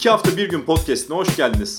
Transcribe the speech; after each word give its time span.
İki 0.00 0.10
hafta 0.10 0.36
bir 0.36 0.48
gün 0.48 0.62
podcastine 0.62 1.16
hoş 1.16 1.36
geldiniz. 1.36 1.78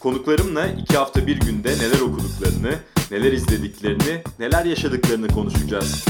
Konuklarımla 0.00 0.66
iki 0.66 0.96
hafta 0.96 1.26
bir 1.26 1.40
günde 1.40 1.68
neler 1.68 2.00
okuduklarını, 2.00 2.74
neler 3.10 3.32
izlediklerini, 3.32 4.22
neler 4.38 4.64
yaşadıklarını 4.64 5.28
konuşacağız. 5.28 6.04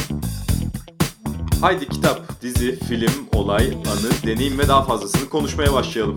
Haydi 1.61 1.89
kitap, 1.89 2.43
dizi, 2.43 2.79
film, 2.79 3.29
olay, 3.33 3.67
anı, 3.67 4.27
deneyim 4.27 4.59
ve 4.59 4.69
daha 4.69 4.85
fazlasını 4.85 5.29
konuşmaya 5.29 5.73
başlayalım. 5.73 6.17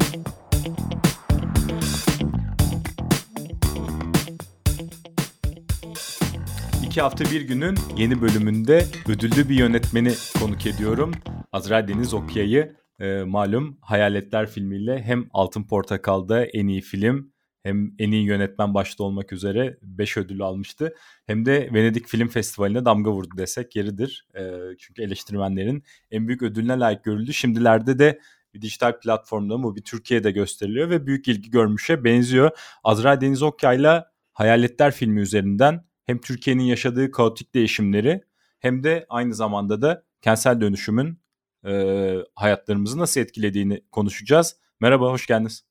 İki 6.85 7.01
hafta 7.01 7.25
bir 7.25 7.41
günün 7.41 7.77
yeni 7.97 8.21
bölümünde 8.21 8.87
ödüllü 9.07 9.49
bir 9.49 9.55
yönetmeni 9.55 10.13
konuk 10.39 10.65
ediyorum. 10.65 11.11
Azra 11.51 11.87
Deniz 11.87 12.13
Okya'yı 12.13 12.80
e, 13.01 13.23
malum 13.23 13.77
Hayaletler 13.81 14.49
filmiyle 14.49 15.01
hem 15.01 15.27
Altın 15.31 15.63
Portakal'da 15.63 16.45
en 16.45 16.67
iyi 16.67 16.81
film 16.81 17.31
hem 17.63 17.93
en 17.99 18.11
iyi 18.11 18.25
yönetmen 18.25 18.73
başta 18.73 19.03
olmak 19.03 19.33
üzere 19.33 19.77
5 19.81 20.17
ödülü 20.17 20.43
almıştı. 20.43 20.95
Hem 21.25 21.45
de 21.45 21.69
Venedik 21.73 22.07
Film 22.07 22.27
Festivali'ne 22.27 22.85
damga 22.85 23.11
vurdu 23.11 23.37
desek 23.37 23.75
yeridir. 23.75 24.27
E, 24.35 24.51
çünkü 24.79 25.01
eleştirmenlerin 25.01 25.83
en 26.11 26.27
büyük 26.27 26.41
ödülüne 26.41 26.79
layık 26.79 27.03
görüldü. 27.03 27.33
Şimdilerde 27.33 27.99
de 27.99 28.19
bir 28.53 28.61
dijital 28.61 28.99
platformda 28.99 29.63
bu 29.63 29.75
bir 29.75 29.83
Türkiye'de 29.83 30.31
gösteriliyor 30.31 30.89
ve 30.89 31.07
büyük 31.07 31.27
ilgi 31.27 31.49
görmüşe 31.49 32.03
benziyor. 32.03 32.51
Azra 32.83 33.21
Deniz 33.21 33.43
Okya'yla 33.43 34.11
Hayaletler 34.33 34.91
filmi 34.91 35.21
üzerinden 35.21 35.85
hem 36.05 36.21
Türkiye'nin 36.21 36.63
yaşadığı 36.63 37.11
kaotik 37.11 37.53
değişimleri 37.53 38.21
hem 38.59 38.83
de 38.83 39.05
aynı 39.09 39.33
zamanda 39.35 39.81
da 39.81 40.03
kentsel 40.21 40.61
dönüşümün 40.61 41.20
e, 41.65 42.15
hayatlarımızı 42.35 42.97
nasıl 42.97 43.21
etkilediğini 43.21 43.81
konuşacağız. 43.91 44.55
Merhaba, 44.79 45.11
hoş 45.11 45.27
geldiniz. 45.27 45.65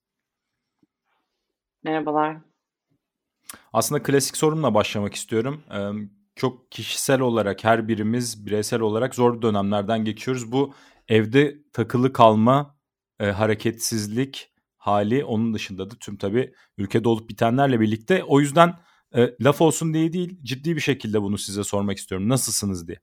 Merhabalar. 1.83 2.37
Aslında 3.73 4.03
klasik 4.03 4.37
sorunla 4.37 4.75
başlamak 4.75 5.15
istiyorum. 5.15 5.63
Ee, 5.75 5.91
çok 6.37 6.73
kişisel 6.73 7.21
olarak 7.21 7.65
her 7.65 7.89
birimiz 7.89 8.47
bireysel 8.47 8.81
olarak 8.81 9.15
zor 9.15 9.43
dönemlerden 9.43 10.05
geçiyoruz. 10.05 10.53
Bu 10.53 10.75
evde 11.09 11.59
takılı 11.73 12.13
kalma, 12.13 12.77
e, 13.21 13.27
hareketsizlik 13.27 14.53
hali 14.77 15.25
onun 15.25 15.55
dışında 15.55 15.91
da 15.91 15.95
tüm 16.01 16.17
tabii 16.17 16.55
ülkede 16.79 17.09
olup 17.09 17.31
bitenlerle 17.31 17.81
birlikte. 17.81 18.25
O 18.25 18.41
yüzden 18.41 18.79
e, 19.15 19.35
laf 19.41 19.61
olsun 19.61 19.95
diye 19.95 20.13
değil 20.13 20.39
ciddi 20.43 20.77
bir 20.77 20.81
şekilde 20.81 21.23
bunu 21.23 21.39
size 21.39 21.65
sormak 21.65 21.99
istiyorum. 21.99 22.29
Nasılsınız 22.29 22.89
diye. 22.89 23.01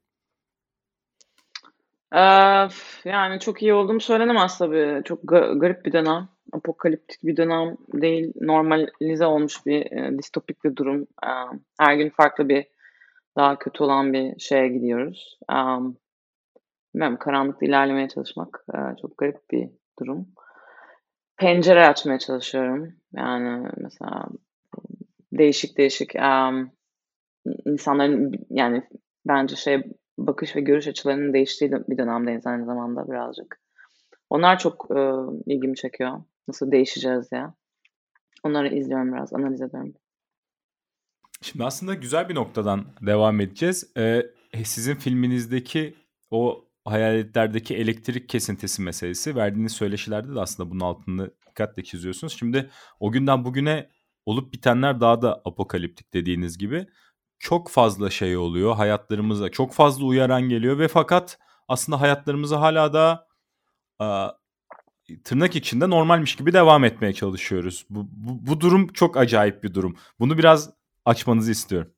Yani 3.06 3.40
çok 3.40 3.62
iyi 3.62 3.74
olduğum 3.74 4.00
söylenemez 4.00 4.58
tabii. 4.58 5.02
Çok 5.06 5.24
ga- 5.24 5.60
garip 5.60 5.86
bir 5.86 5.92
dönem. 5.92 6.30
Apokaliptik 6.54 7.24
bir 7.24 7.38
dönem 7.38 7.78
değil. 7.94 8.34
Normalize 8.42 9.26
olmuş 9.26 9.66
bir 9.66 9.92
e, 9.92 10.18
distopik 10.18 10.64
bir 10.64 10.76
durum. 10.76 11.08
Her 11.80 11.96
gün 11.96 12.10
farklı 12.10 12.50
bir 12.50 12.66
daha 13.38 13.60
kötü 13.60 13.84
olan 13.84 14.14
bir 14.14 14.40
şeye 14.40 14.68
gidiyoruz. 14.68 15.40
Ee, 15.52 15.56
bilmiyorum, 16.94 17.18
karanlıkta 17.20 17.66
ilerlemeye 17.66 18.08
çalışmak 18.08 18.66
çok 19.02 19.18
garip 19.18 19.52
bir 19.52 19.70
durum. 20.00 20.28
Pencere 21.38 21.88
açmaya 21.88 22.20
çalışıyorum. 22.20 22.94
Yani 23.16 23.70
mesela 23.78 24.26
değişik 25.34 25.78
değişik 25.78 26.16
um, 26.16 26.72
insanların 27.66 28.34
yani 28.50 28.84
bence 29.26 29.56
şey 29.56 29.84
bakış 30.18 30.56
ve 30.56 30.62
görüş 30.62 30.88
açılarının 30.88 31.34
değiştiği 31.34 31.72
bir 31.72 31.98
dönemdeyiz 31.98 32.48
aynı 32.48 32.66
zamanda 32.66 33.08
birazcık. 33.08 33.60
Onlar 34.30 34.60
çok 34.60 34.88
e, 34.92 35.00
ilgimi 35.46 35.76
çekiyor. 35.76 36.24
Nasıl 36.48 36.72
değişeceğiz 36.72 37.28
ya. 37.32 37.54
Onları 38.44 38.76
izliyorum 38.76 39.14
biraz, 39.14 39.34
analiz 39.34 39.62
ediyorum. 39.62 39.94
Şimdi 41.42 41.66
aslında 41.66 41.94
güzel 41.94 42.30
bir 42.30 42.36
noktadan 42.36 42.86
devam 43.02 43.42
edeceğiz. 43.42 43.92
Ee, 43.98 44.24
sizin 44.64 44.96
filminizdeki 44.96 45.96
o 46.32 46.68
hayaletlerdeki 46.86 47.76
elektrik 47.76 48.30
kesintisi 48.30 48.82
meselesi 48.82 49.36
verdiğiniz 49.36 49.72
söyleşilerde 49.72 50.36
de 50.36 50.40
aslında 50.40 50.72
bunun 50.72 50.80
altını 50.80 51.32
dikkatle 51.50 51.84
çiziyorsunuz. 51.84 52.34
Şimdi 52.40 52.70
o 53.00 53.12
günden 53.12 53.46
bugüne 53.46 53.90
olup 54.26 54.54
bitenler 54.54 55.02
daha 55.02 55.22
da 55.22 55.42
apokaliptik 55.46 56.14
dediğiniz 56.14 56.58
gibi 56.58 56.88
çok 57.40 57.70
fazla 57.70 58.10
şey 58.10 58.38
oluyor 58.38 58.76
hayatlarımıza. 58.76 59.50
Çok 59.50 59.74
fazla 59.74 60.06
uyaran 60.06 60.42
geliyor 60.42 60.80
ve 60.80 60.88
fakat 60.88 61.40
aslında 61.68 62.02
hayatlarımızı 62.02 62.56
hala 62.56 62.94
da 62.94 63.28
tırnak 65.24 65.56
içinde 65.56 65.90
normalmiş 65.90 66.36
gibi 66.36 66.54
devam 66.54 66.84
etmeye 66.84 67.14
çalışıyoruz. 67.14 67.86
Bu, 67.90 68.08
bu, 68.12 68.48
bu 68.48 68.62
durum 68.62 68.88
çok 68.88 69.18
acayip 69.18 69.64
bir 69.64 69.74
durum. 69.74 69.98
Bunu 70.20 70.38
biraz 70.38 70.70
açmanızı 71.06 71.52
istiyorum. 71.52 71.92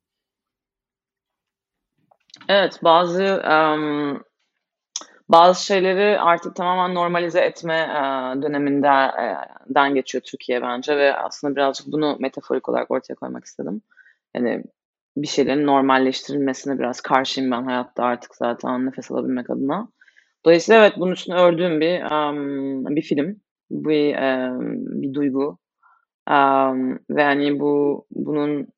Evet 2.48 2.80
bazı 2.82 3.42
um, 3.50 4.22
bazı 5.28 5.64
şeyleri 5.64 6.20
artık 6.20 6.56
tamamen 6.56 6.94
normalize 6.94 7.40
etme 7.40 7.88
uh, 7.90 8.42
döneminden 8.42 9.12
uh, 9.90 9.94
geçiyor 9.94 10.22
Türkiye 10.22 10.62
bence 10.62 10.96
ve 10.96 11.16
aslında 11.16 11.56
birazcık 11.56 11.86
bunu 11.86 12.16
metaforik 12.20 12.68
olarak 12.68 12.90
ortaya 12.90 13.14
koymak 13.14 13.44
istedim. 13.44 13.82
Yani 14.34 14.64
bir 15.16 15.26
şeylerin 15.26 15.66
normalleştirilmesine 15.66 16.78
biraz 16.78 17.00
karşıyım 17.00 17.50
ben 17.50 17.62
hayatta 17.62 18.04
artık 18.04 18.34
zaten 18.34 18.86
nefes 18.86 19.10
alabilmek 19.10 19.50
adına. 19.50 19.88
Dolayısıyla 20.44 20.80
evet 20.80 20.94
bunun 20.96 21.12
üstüne 21.12 21.34
ördüğüm 21.34 21.80
bir 21.80 22.02
um, 22.02 22.96
bir 22.96 23.02
film, 23.02 23.40
bir 23.70 24.16
um, 24.16 25.02
bir 25.02 25.14
duygu 25.14 25.58
um, 26.30 26.98
ve 27.10 27.24
hani 27.24 27.60
bu 27.60 28.06
bunun 28.10 28.68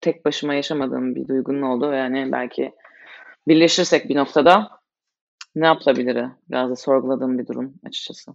tek 0.00 0.24
başıma 0.24 0.54
yaşamadığım 0.54 1.14
bir 1.14 1.28
duygunun 1.28 1.62
olduğu 1.62 1.90
ve 1.90 1.96
yani 1.96 2.32
belki 2.32 2.72
birleşirsek 3.48 4.08
bir 4.08 4.16
noktada 4.16 4.70
ne 5.54 5.66
yapılabilir 5.66 6.26
biraz 6.50 6.70
da 6.70 6.76
sorguladığım 6.76 7.38
bir 7.38 7.46
durum 7.46 7.74
açıkçası. 7.86 8.32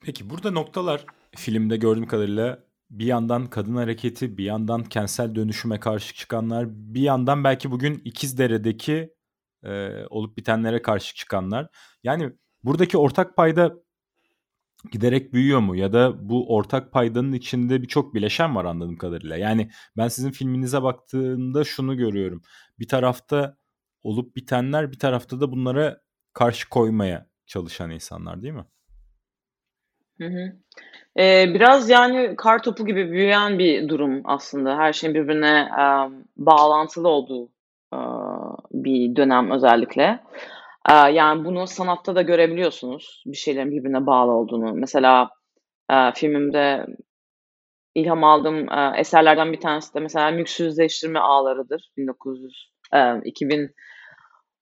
Peki 0.00 0.30
burada 0.30 0.50
noktalar 0.50 1.06
filmde 1.36 1.76
gördüğüm 1.76 2.06
kadarıyla 2.06 2.58
bir 2.92 3.06
yandan 3.06 3.46
kadın 3.46 3.76
hareketi, 3.76 4.38
bir 4.38 4.44
yandan 4.44 4.84
kentsel 4.84 5.34
dönüşüme 5.34 5.80
karşı 5.80 6.14
çıkanlar, 6.14 6.66
bir 6.70 7.00
yandan 7.00 7.44
belki 7.44 7.70
bugün 7.70 8.02
İkizdere'deki 8.04 9.14
e, 9.64 10.04
olup 10.10 10.36
bitenlere 10.36 10.82
karşı 10.82 11.14
çıkanlar. 11.14 11.68
Yani 12.04 12.32
buradaki 12.64 12.98
ortak 12.98 13.36
payda 13.36 13.74
giderek 14.92 15.32
büyüyor 15.32 15.60
mu? 15.60 15.76
Ya 15.76 15.92
da 15.92 16.28
bu 16.28 16.54
ortak 16.54 16.92
paydanın 16.92 17.32
içinde 17.32 17.82
birçok 17.82 18.14
bileşen 18.14 18.56
var 18.56 18.64
anladığım 18.64 18.96
kadarıyla. 18.96 19.36
Yani 19.36 19.70
ben 19.96 20.08
sizin 20.08 20.30
filminize 20.30 20.82
baktığımda 20.82 21.64
şunu 21.64 21.96
görüyorum. 21.96 22.42
Bir 22.78 22.88
tarafta 22.88 23.56
olup 24.02 24.36
bitenler, 24.36 24.92
bir 24.92 24.98
tarafta 24.98 25.40
da 25.40 25.52
bunlara 25.52 26.00
karşı 26.32 26.68
koymaya 26.68 27.30
çalışan 27.46 27.90
insanlar 27.90 28.42
değil 28.42 28.54
mi? 28.54 28.64
Hı 30.22 30.26
hı. 30.28 30.52
Eee, 31.18 31.52
biraz, 31.54 31.90
yani, 31.90 32.36
kar 32.38 32.62
topu 32.64 32.86
gibi 32.86 33.10
büyüyen 33.12 33.60
bir 33.60 33.88
durum 33.88 34.22
aslında. 34.24 34.78
Her 34.78 34.92
şeyin 34.94 35.14
birbirine, 35.16 35.68
emm, 35.80 36.24
bağlantılı 36.38 37.08
olduğu, 37.08 37.50
aaa, 37.92 38.56
bir 38.72 39.16
dönem 39.16 39.50
özellikle. 39.50 40.20
Aaa, 40.86 41.08
yani, 41.10 41.44
bunu 41.44 41.66
sanatta 41.66 42.16
da 42.16 42.22
görebiliyorsunuz, 42.22 43.24
bir 43.26 43.36
şeylerin 43.36 43.70
birbirine 43.72 44.06
bağlı 44.06 44.32
olduğunu. 44.32 44.74
Mesela, 44.74 45.30
eee, 45.92 46.12
filmimde 46.16 46.86
ilham 47.96 48.24
aldığım, 48.24 48.68
eee, 48.68 48.92
eserlerden 48.98 49.52
bir 49.52 49.60
tanesi 49.60 49.94
de 49.94 50.00
mesela 50.00 50.32
mülksüzleştirme 50.32 51.20
ağlarıdır. 51.20 51.90
1900 51.98 52.72
eee, 52.94 53.20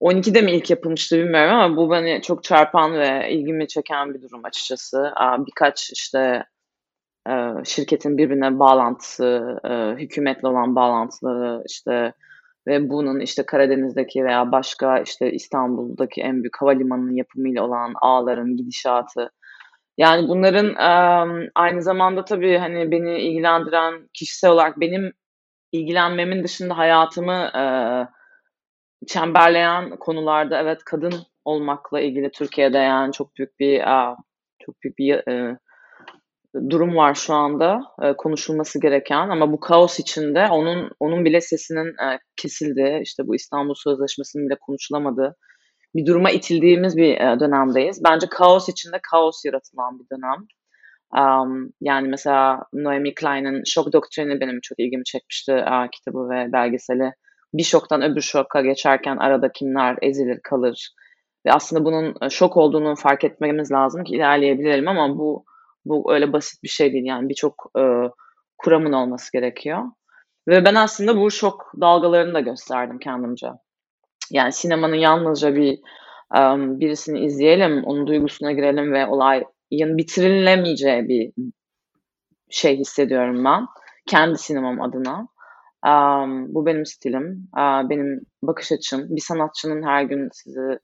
2012'de 0.01 0.41
mi 0.41 0.51
ilk 0.51 0.69
yapılmıştı 0.69 1.17
bilmiyorum 1.17 1.55
ama 1.55 1.77
bu 1.77 1.91
beni 1.91 2.21
çok 2.21 2.43
çarpan 2.43 2.93
ve 2.99 3.31
ilgimi 3.31 3.67
çeken 3.67 4.13
bir 4.13 4.21
durum 4.21 4.45
açıkçası. 4.45 5.11
Birkaç, 5.47 5.89
işte, 5.91 6.43
eee, 7.29 7.53
şirketin 7.65 8.17
birbirine 8.19 8.59
bağlantısı, 8.59 9.57
eee, 9.65 9.95
hükümetle 9.99 10.49
olan 10.49 10.75
bağlantıları, 10.75 11.63
işte, 11.69 12.13
ve 12.67 12.89
bunun, 12.89 13.21
işte, 13.21 13.43
Karadeniz'deki 13.45 14.25
veya 14.25 14.53
başka, 14.53 14.99
işte, 14.99 15.31
İstanbul'daki 15.33 16.21
en 16.21 16.43
büyük 16.43 16.61
havalimanının 16.61 17.15
yapımıyla 17.15 17.63
olan 17.63 17.93
ağların 18.01 18.57
gidişatı. 18.57 19.31
Yani, 19.99 20.29
bunların, 20.29 20.75
aynı 21.55 21.83
zamanda 21.83 22.25
tabii, 22.25 22.57
hani, 22.59 22.91
beni 22.91 23.19
ilgilendiren, 23.19 24.09
kişisel 24.13 24.51
olarak 24.51 24.81
benim 24.81 25.13
ilgilenmemin 25.73 26.43
dışında 26.45 26.77
hayatımı, 26.77 27.51
eee, 27.55 28.07
çemberleyen 29.07 29.97
konularda 29.97 30.61
evet, 30.61 30.83
kadın 30.85 31.13
olmakla 31.45 32.01
ilgili 32.01 32.31
Türkiye'de, 32.31 32.77
yani, 32.77 33.13
çok 33.13 33.35
büyük 33.37 33.59
bir, 33.59 33.83
çok 34.65 34.75
büyük 34.83 34.97
bir, 34.97 35.23
eee, 35.27 35.57
durum 36.69 36.95
var 36.95 37.13
şu 37.15 37.33
anda, 37.33 37.81
eee, 38.03 38.13
konuşulması 38.17 38.81
gereken 38.81 39.29
ama 39.29 39.51
bu 39.51 39.59
kaos 39.59 39.99
içinde 39.99 40.47
onun 40.51 40.91
onun 40.99 41.25
bile 41.25 41.41
sesinin, 41.41 41.95
eee, 42.01 42.19
kesildiği, 42.37 43.01
işte, 43.03 43.27
bu 43.27 43.35
İstanbul 43.35 43.73
Sözleşmesi'nin 43.77 44.49
bile 44.49 44.57
konuşulamadığı 44.61 45.35
bir 45.95 46.05
duruma 46.05 46.31
itildiğimiz 46.31 46.97
bir 46.97 47.17
e, 47.17 47.39
dönemdeyiz. 47.39 48.03
Bence 48.03 48.27
kaos 48.29 48.69
içinde 48.69 48.97
kaos 49.11 49.45
yaratılan 49.45 49.99
bir 49.99 50.05
dönem. 50.15 50.45
Um, 51.23 51.71
yani 51.81 52.07
mesela 52.07 52.63
Noemi 52.73 53.13
Klein'in 53.15 53.63
Şok 53.65 53.93
Doktrini 53.93 54.39
benim 54.41 54.59
çok 54.63 54.79
ilgimi 54.79 55.03
çekmişti 55.03 55.51
uh, 55.53 55.87
kitabı 55.91 56.29
ve 56.29 56.51
belgeseli. 56.53 57.11
Bir 57.53 57.63
şoktan 57.63 58.01
öbür 58.01 58.21
şoka 58.21 58.61
geçerken 58.61 59.17
arada 59.17 59.51
kimler 59.51 59.97
ezilir 60.01 60.39
kalır. 60.43 60.89
Ve 61.45 61.51
aslında 61.51 61.85
bunun 61.85 62.15
e, 62.21 62.29
şok 62.29 62.57
olduğunu 62.57 62.95
fark 62.95 63.23
etmemiz 63.23 63.71
lazım 63.71 64.03
ki 64.03 64.15
ilerleyebilelim 64.15 64.87
ama 64.87 65.17
bu 65.17 65.45
bu 65.85 66.13
öyle 66.13 66.33
basit 66.33 66.63
bir 66.63 66.69
şey 66.69 66.93
değil. 66.93 67.05
Yani 67.05 67.29
birçok 67.29 67.71
e, 67.79 67.83
kuramın 68.57 68.93
olması 68.93 69.31
gerekiyor. 69.31 69.83
Ve 70.47 70.65
ben 70.65 70.75
aslında 70.75 71.17
bu 71.17 71.31
şok 71.31 71.71
dalgalarını 71.81 72.33
da 72.33 72.39
gösterdim 72.39 72.99
kendimce. 72.99 73.47
Yani 74.31 74.51
sinemanın 74.51 74.95
yalnızca 74.95 75.55
bir 75.55 75.79
um, 76.37 76.79
birisini 76.79 77.25
izleyelim, 77.25 77.83
onun 77.83 78.07
duygusuna 78.07 78.51
girelim 78.51 78.93
ve 78.93 79.07
olayın 79.07 79.97
bitirilemeyeceği 79.97 81.07
bir 81.07 81.31
şey 82.49 82.77
hissediyorum 82.77 83.45
ben. 83.45 83.65
Kendi 84.07 84.37
sinemam 84.37 84.81
adına. 84.81 85.27
Um, 85.85 86.55
bu 86.55 86.65
benim 86.65 86.85
stilim, 86.85 87.47
uh, 87.57 87.89
benim 87.89 88.21
bakış 88.43 88.71
açım. 88.71 89.05
Bir 89.09 89.21
sanatçının 89.21 89.83
her 89.83 90.03
gün 90.03 90.29
sizi 90.33 90.79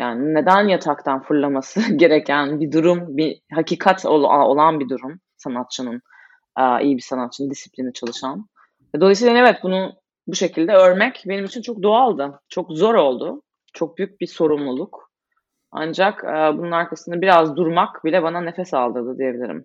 yani 0.00 0.34
neden 0.34 0.68
yataktan 0.68 1.22
fırlaması 1.22 1.92
gereken 1.96 2.60
bir 2.60 2.72
durum, 2.72 3.16
bir 3.16 3.40
hakikat 3.52 4.06
olan 4.06 4.80
bir 4.80 4.88
durum 4.88 5.20
sanatçının, 5.36 6.00
uh, 6.58 6.80
iyi 6.80 6.96
bir 6.96 7.02
sanatçının 7.02 7.50
disiplini 7.50 7.92
çalışan. 7.92 8.46
Dolayısıyla 9.00 9.38
evet 9.38 9.56
bunu 9.62 9.92
bu 10.26 10.34
şekilde 10.34 10.72
örmek 10.72 11.24
benim 11.26 11.44
için 11.44 11.62
çok 11.62 11.82
doğaldı. 11.82 12.40
Çok 12.48 12.72
zor 12.72 12.94
oldu. 12.94 13.42
Çok 13.72 13.98
büyük 13.98 14.20
bir 14.20 14.26
sorumluluk. 14.26 15.10
Ancak 15.72 16.24
e, 16.24 16.58
bunun 16.58 16.70
arkasında 16.70 17.20
biraz 17.20 17.56
durmak 17.56 18.04
bile 18.04 18.22
bana 18.22 18.40
nefes 18.40 18.74
aldırdı 18.74 19.18
diyebilirim. 19.18 19.64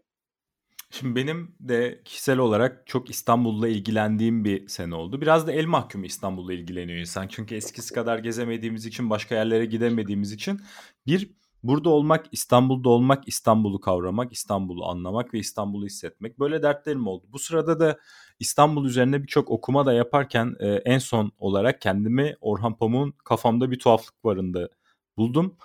Şimdi 0.92 1.16
benim 1.16 1.56
de 1.60 2.02
kişisel 2.06 2.38
olarak 2.38 2.88
çok 2.88 3.10
İstanbul'la 3.10 3.68
ilgilendiğim 3.68 4.46
bir 4.46 4.68
sene 4.68 4.96
oldu. 4.96 5.22
Biraz 5.22 5.48
da 5.48 5.52
el 5.52 5.66
mahkumu 5.66 6.06
İstanbul'la 6.06 6.54
ilgileniyor 6.54 7.00
insan. 7.00 7.28
Çünkü 7.28 7.56
eskisi 7.56 7.94
kadar 7.94 8.20
gezemediğimiz 8.20 8.86
için, 8.86 9.10
başka 9.10 9.36
yerlere 9.36 9.66
gidemediğimiz 9.66 10.32
için 10.32 10.62
bir 11.08 11.32
burada 11.64 11.90
olmak, 11.90 12.26
İstanbul'da 12.32 12.90
olmak, 12.90 13.28
İstanbul'u 13.28 13.80
kavramak, 13.82 14.32
İstanbul'u 14.32 14.86
anlamak 14.86 15.34
ve 15.34 15.40
İstanbul'u 15.40 15.86
hissetmek 15.86 16.40
böyle 16.40 16.64
dertlerim 16.64 17.08
oldu. 17.08 17.28
Bu 17.32 17.40
sırada 17.40 17.80
da 17.80 18.00
İstanbul 18.40 18.86
üzerine 18.86 19.24
birçok 19.24 19.52
okuma 19.52 19.86
da 19.86 19.94
yaparken 19.94 20.56
e, 20.60 20.68
en 20.68 20.98
son 20.98 21.32
olarak 21.38 21.82
kendimi 21.82 22.36
Orhan 22.42 22.78
Pamuk'un 22.78 23.14
kafamda 23.26 23.72
bir 23.72 23.80
tuhaflık 23.80 24.26
varında 24.26 24.70
buldum. 25.18 25.58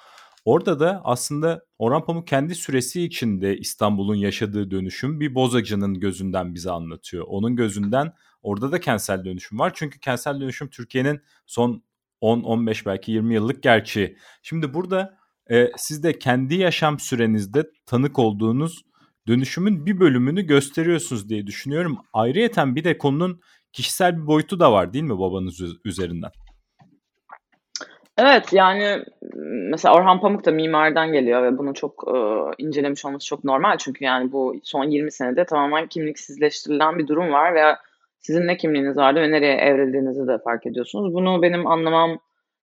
Orada 0.47 0.81
da 0.81 1.01
aslında 1.05 1.65
Orhan 1.79 2.05
Pamuk 2.05 2.27
kendi 2.27 2.55
süresi 2.55 3.03
içinde 3.03 3.57
İstanbul'un 3.57 4.15
yaşadığı 4.15 4.71
dönüşüm 4.71 5.21
bir 5.21 5.35
bozacının 5.35 6.01
gözünden 6.01 6.55
bize 6.55 6.71
anlatıyor. 6.71 7.25
Onun 7.29 7.57
gözünden 7.57 8.13
orada 8.43 8.73
da 8.73 8.81
kentsel 8.81 9.25
dönüşüm 9.25 9.59
var. 9.59 9.73
Çünkü 9.75 10.01
kentsel 10.01 10.41
dönüşüm 10.41 10.71
Türkiye'nin 10.71 11.21
son 11.47 11.83
10-15 12.23 12.87
belki 12.87 13.13
20 13.13 13.35
yıllık 13.35 13.63
gerçeği. 13.63 14.17
Şimdi 14.43 14.75
burada 14.75 15.19
e, 15.51 15.71
siz 15.77 16.03
de 16.03 16.19
kendi 16.19 16.55
yaşam 16.55 16.99
sürenizde 16.99 17.71
tanık 17.87 18.19
olduğunuz 18.19 18.83
dönüşümün 19.29 19.87
bir 19.87 20.01
bölümünü 20.01 20.43
gösteriyorsunuz 20.43 21.29
diye 21.29 21.47
düşünüyorum. 21.47 21.99
Ayrıyeten 22.13 22.77
bir 22.77 22.85
de 22.85 22.99
konunun 22.99 23.41
kişisel 23.73 24.17
bir 24.17 24.27
boyutu 24.27 24.61
da 24.61 24.73
var 24.73 24.93
değil 24.93 25.05
mi 25.05 25.19
babanız 25.19 25.61
üzerinden? 25.85 26.31
Evet 28.19 28.53
yani 28.53 29.05
mesela 29.71 29.95
Orhan 29.95 30.21
Pamuk 30.21 30.45
da 30.45 30.51
mimardan 30.51 31.13
geliyor 31.13 31.43
ve 31.43 31.59
bunu 31.59 31.75
çok 31.75 32.05
e, 32.09 32.17
incelemiş 32.63 33.05
olması 33.05 33.27
çok 33.27 33.45
normal. 33.45 33.77
Çünkü 33.79 34.05
yani 34.05 34.33
bu 34.33 34.55
son 34.63 34.85
20 34.85 35.13
senede 35.13 35.45
tamamen 35.45 35.87
kimliksizleştirilen 35.87 36.99
bir 36.99 37.07
durum 37.07 37.33
var 37.33 37.55
ve 37.55 37.77
sizin 38.21 38.47
ne 38.47 38.57
kimliğiniz 38.57 38.97
vardı 38.97 39.21
ve 39.21 39.31
nereye 39.31 39.57
evrildiğinizi 39.57 40.27
de 40.27 40.39
fark 40.39 40.67
ediyorsunuz. 40.67 41.15
Bunu 41.15 41.43
benim 41.43 41.67
anlamam 41.67 42.19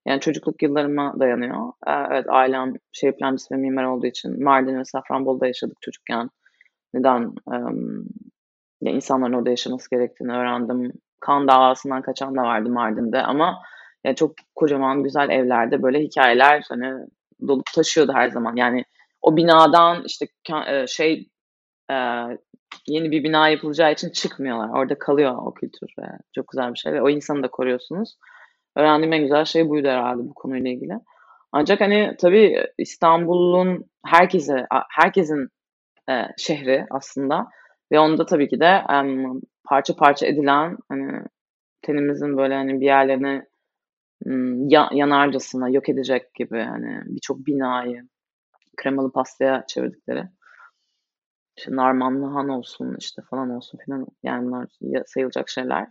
yani 0.06 0.20
çocukluk 0.20 0.64
yıllarıma 0.64 1.20
dayanıyor. 1.20 1.68
E, 1.88 1.92
evet 2.12 2.26
ailem 2.30 2.74
şehir 2.92 3.12
plancısı 3.12 3.56
ve 3.56 3.60
mimar 3.60 3.84
olduğu 3.84 4.08
için 4.08 4.44
Mardin 4.44 4.80
ve 4.80 4.86
Safranbolu'da 4.86 5.48
yaşadık 5.48 5.78
çocukken. 5.82 6.30
Neden 6.94 7.32
um, 7.46 8.06
ya 8.82 8.92
insanların 8.92 9.34
orada 9.34 9.50
yaşaması 9.50 9.90
gerektiğini 9.90 10.32
öğrendim. 10.32 10.92
Kan 11.20 11.48
davasından 11.48 12.02
kaçan 12.02 12.36
da 12.36 12.42
vardı 12.42 12.70
Mardin'de 12.70 13.22
ama 13.22 13.62
yani 14.04 14.16
çok 14.16 14.36
kocaman 14.56 15.04
güzel 15.04 15.30
evlerde 15.30 15.84
böyle 15.84 16.00
hikayeler 16.00 16.66
hani 16.70 17.08
dolup 17.48 17.66
taşıyordu 17.76 18.14
her 18.16 18.30
zaman. 18.30 18.56
Yani 18.56 18.86
o 19.22 19.38
binadan 19.38 20.04
işte 20.06 20.28
şey 20.88 21.30
e, 21.92 21.96
yeni 22.88 23.12
bir 23.12 23.24
bina 23.24 23.50
yapılacağı 23.50 23.92
için 23.92 24.10
çıkmıyorlar. 24.10 24.70
Orada 24.70 25.00
kalıyor 25.00 25.36
o 25.46 25.54
kültür 25.54 25.88
çok 26.36 26.48
güzel 26.48 26.74
bir 26.74 26.80
şey 26.80 26.94
ve 26.94 27.02
o 27.02 27.10
insanı 27.10 27.44
da 27.44 27.48
koruyorsunuz. 27.48 28.18
Öğrendiğim 28.76 29.14
en 29.14 29.22
güzel 29.22 29.46
şey 29.46 29.70
buydu 29.70 29.88
herhalde 29.88 30.30
bu 30.30 30.34
konuyla 30.34 30.72
ilgili. 30.72 30.94
Ancak 31.52 31.82
hani 31.82 32.16
tabii 32.22 32.66
İstanbul'un 32.78 33.86
herkese 34.06 34.68
herkesin 34.90 35.50
e, 36.10 36.14
şehri 36.38 36.86
aslında 36.92 37.48
ve 37.92 38.00
onda 38.00 38.26
tabii 38.26 38.48
ki 38.48 38.60
de 38.60 38.66
e, 38.66 38.96
parça 39.64 39.96
parça 39.96 40.26
edilen 40.26 40.78
hani 40.90 41.22
tenimizin 41.82 42.38
böyle 42.38 42.56
hani 42.56 42.82
bir 42.82 42.86
yerlerini 42.86 43.46
ya, 44.68 44.90
yanarcasına 44.94 45.70
yok 45.70 45.90
edecek 45.90 46.34
gibi 46.34 46.62
hani 46.62 47.02
birçok 47.06 47.46
binayı 47.46 48.08
kremalı 48.78 49.12
pastaya 49.12 49.64
çevirdikleri. 49.68 50.24
İşte 51.58 51.76
Narmanlı 51.76 52.26
Han 52.26 52.50
olsun 52.50 52.96
işte 53.00 53.22
falan 53.30 53.50
olsun 53.50 53.80
filan 53.86 54.08
yani 54.24 54.46
bunlar 54.48 54.68
sayılacak 55.06 55.50
şeyler. 55.50 55.88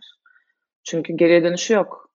Çünkü 0.83 1.13
geriye 1.13 1.43
dönüşü 1.43 1.73
yok. 1.73 2.09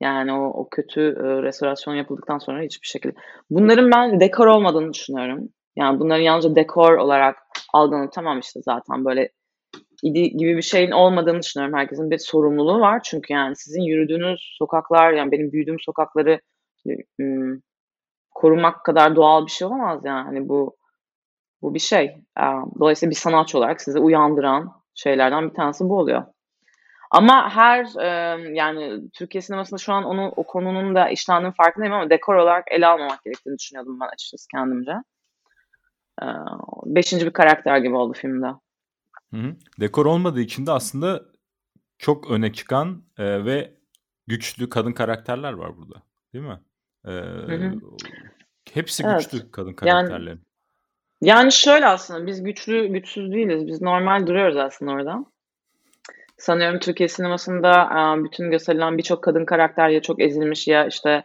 Yani 0.00 0.32
o, 0.32 0.44
o 0.46 0.68
kötü 0.68 1.16
restorasyon 1.42 1.94
yapıldıktan 1.94 2.38
sonra 2.38 2.62
hiçbir 2.62 2.86
şekilde. 2.86 3.14
Bunların 3.50 3.90
ben 3.90 4.20
dekor 4.20 4.46
olmadığını 4.46 4.92
düşünüyorum. 4.92 5.48
Yani 5.76 6.00
bunların 6.00 6.22
yalnızca 6.22 6.54
dekor 6.56 6.92
olarak 6.92 7.36
algılanıp 7.72 8.12
tamam 8.12 8.38
işte 8.38 8.60
zaten 8.62 9.04
böyle 9.04 9.30
idi 10.02 10.30
gibi 10.30 10.56
bir 10.56 10.62
şeyin 10.62 10.90
olmadığını 10.90 11.42
düşünüyorum. 11.42 11.78
Herkesin 11.78 12.10
bir 12.10 12.18
sorumluluğu 12.18 12.80
var. 12.80 13.02
Çünkü 13.04 13.32
yani 13.32 13.56
sizin 13.56 13.82
yürüdüğünüz 13.82 14.56
sokaklar 14.58 15.12
yani 15.12 15.32
benim 15.32 15.52
büyüdüğüm 15.52 15.80
sokakları 15.80 16.40
ım, 17.20 17.62
korumak 18.30 18.84
kadar 18.84 19.16
doğal 19.16 19.46
bir 19.46 19.50
şey 19.50 19.68
olamaz 19.68 20.04
yani. 20.04 20.24
Hani 20.24 20.48
bu 20.48 20.76
bu 21.62 21.74
bir 21.74 21.78
şey. 21.78 22.16
Dolayısıyla 22.80 23.10
bir 23.10 23.16
sanatçı 23.16 23.58
olarak 23.58 23.80
sizi 23.80 23.98
uyandıran 23.98 24.72
şeylerden 24.94 25.48
bir 25.50 25.54
tanesi 25.54 25.84
bu 25.84 25.98
oluyor. 25.98 26.24
Ama 27.10 27.50
her 27.50 27.86
yani 28.54 29.10
Türkiye 29.12 29.42
sinemasında 29.42 29.78
şu 29.78 29.92
an 29.92 30.04
onu 30.04 30.32
o 30.36 30.42
konunun 30.46 30.94
da 30.94 31.08
işlendiğinin 31.08 31.54
farkındayım 31.54 31.94
ama 31.94 32.10
dekor 32.10 32.34
olarak 32.34 32.64
ele 32.70 32.86
almamak 32.86 33.24
gerektiğini 33.24 33.58
düşünüyordum 33.58 34.00
ben 34.00 34.06
açıkçası 34.06 34.46
kendimce. 34.48 34.92
Beşinci 36.84 37.26
bir 37.26 37.32
karakter 37.32 37.78
gibi 37.78 37.96
oldu 37.96 38.12
filmde. 38.12 38.46
Hı 39.34 39.36
hı. 39.36 39.56
Dekor 39.80 40.06
olmadığı 40.06 40.40
için 40.40 40.66
de 40.66 40.72
aslında 40.72 41.22
çok 41.98 42.30
öne 42.30 42.52
çıkan 42.52 43.02
e, 43.18 43.44
ve 43.44 43.74
güçlü 44.26 44.68
kadın 44.68 44.92
karakterler 44.92 45.52
var 45.52 45.76
burada. 45.76 46.02
Değil 46.34 46.44
mi? 46.44 46.60
E, 47.04 47.10
hı 47.10 47.54
hı. 47.54 47.74
Hepsi 48.74 49.02
evet. 49.06 49.30
güçlü 49.32 49.50
kadın 49.50 49.72
karakterlerin. 49.72 50.26
Yani, 50.26 50.40
yani 51.22 51.52
şöyle 51.52 51.86
aslında 51.86 52.26
biz 52.26 52.42
güçlü 52.42 52.86
güçsüz 52.86 53.32
değiliz. 53.32 53.66
Biz 53.66 53.82
normal 53.82 54.26
duruyoruz 54.26 54.56
aslında 54.56 54.92
orada. 54.92 55.24
Sanıyorum 56.36 56.78
Türkiye 56.80 57.08
sinemasında 57.08 57.88
bütün 58.24 58.50
gösterilen 58.50 58.98
birçok 58.98 59.24
kadın 59.24 59.44
karakter 59.44 59.88
ya 59.88 60.02
çok 60.02 60.20
ezilmiş 60.20 60.68
ya 60.68 60.86
işte 60.86 61.24